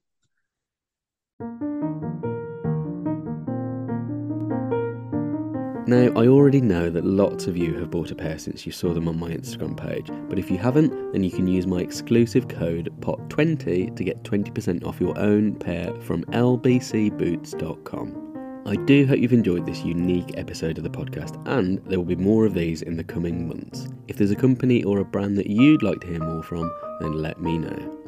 Now, 5.87 6.11
I 6.17 6.27
already 6.27 6.59
know 6.59 6.89
that 6.89 7.05
lots 7.05 7.47
of 7.47 7.55
you 7.55 7.73
have 7.75 7.89
bought 7.89 8.11
a 8.11 8.15
pair 8.15 8.37
since 8.37 8.65
you 8.65 8.73
saw 8.73 8.93
them 8.93 9.07
on 9.07 9.17
my 9.17 9.29
Instagram 9.29 9.77
page, 9.77 10.09
but 10.27 10.37
if 10.37 10.51
you 10.51 10.57
haven't, 10.57 11.13
then 11.13 11.23
you 11.23 11.31
can 11.31 11.47
use 11.47 11.65
my 11.65 11.79
exclusive 11.79 12.49
code 12.49 12.93
POT20 12.99 13.95
to 13.95 14.03
get 14.03 14.21
20% 14.23 14.85
off 14.85 14.99
your 14.99 15.17
own 15.17 15.55
pair 15.55 15.93
from 16.01 16.25
lbcboots.com. 16.25 18.23
I 18.65 18.75
do 18.83 19.07
hope 19.07 19.19
you've 19.19 19.31
enjoyed 19.31 19.65
this 19.65 19.85
unique 19.85 20.37
episode 20.37 20.77
of 20.77 20.83
the 20.83 20.89
podcast, 20.89 21.41
and 21.47 21.77
there 21.85 21.99
will 21.99 22.05
be 22.05 22.17
more 22.17 22.45
of 22.45 22.53
these 22.53 22.81
in 22.81 22.97
the 22.97 23.03
coming 23.05 23.47
months. 23.47 23.87
If 24.09 24.17
there's 24.17 24.31
a 24.31 24.35
company 24.35 24.83
or 24.83 24.99
a 24.99 25.05
brand 25.05 25.37
that 25.37 25.47
you'd 25.47 25.83
like 25.83 26.01
to 26.01 26.07
hear 26.07 26.19
more 26.19 26.43
from, 26.43 26.69
then 26.99 27.13
let 27.13 27.39
me 27.39 27.59
know. 27.59 28.06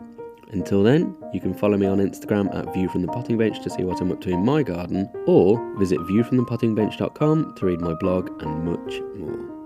Until 0.51 0.81
then, 0.81 1.15
you 1.31 1.39
can 1.39 1.53
follow 1.53 1.77
me 1.77 1.85
on 1.85 1.99
Instagram 1.99 2.53
at 2.55 2.73
View 2.73 2.89
from 2.89 3.03
the 3.03 3.07
Potting 3.07 3.37
Bench 3.37 3.61
to 3.61 3.69
see 3.69 3.83
what 3.83 4.01
I'm 4.01 4.11
up 4.11 4.19
to 4.21 4.31
in 4.31 4.43
my 4.43 4.63
garden, 4.63 5.09
or 5.27 5.59
visit 5.77 5.99
viewfromthepottingbench.com 5.99 7.55
to 7.55 7.65
read 7.65 7.81
my 7.81 7.93
blog 7.93 8.41
and 8.41 8.65
much 8.65 8.99
more. 9.15 9.58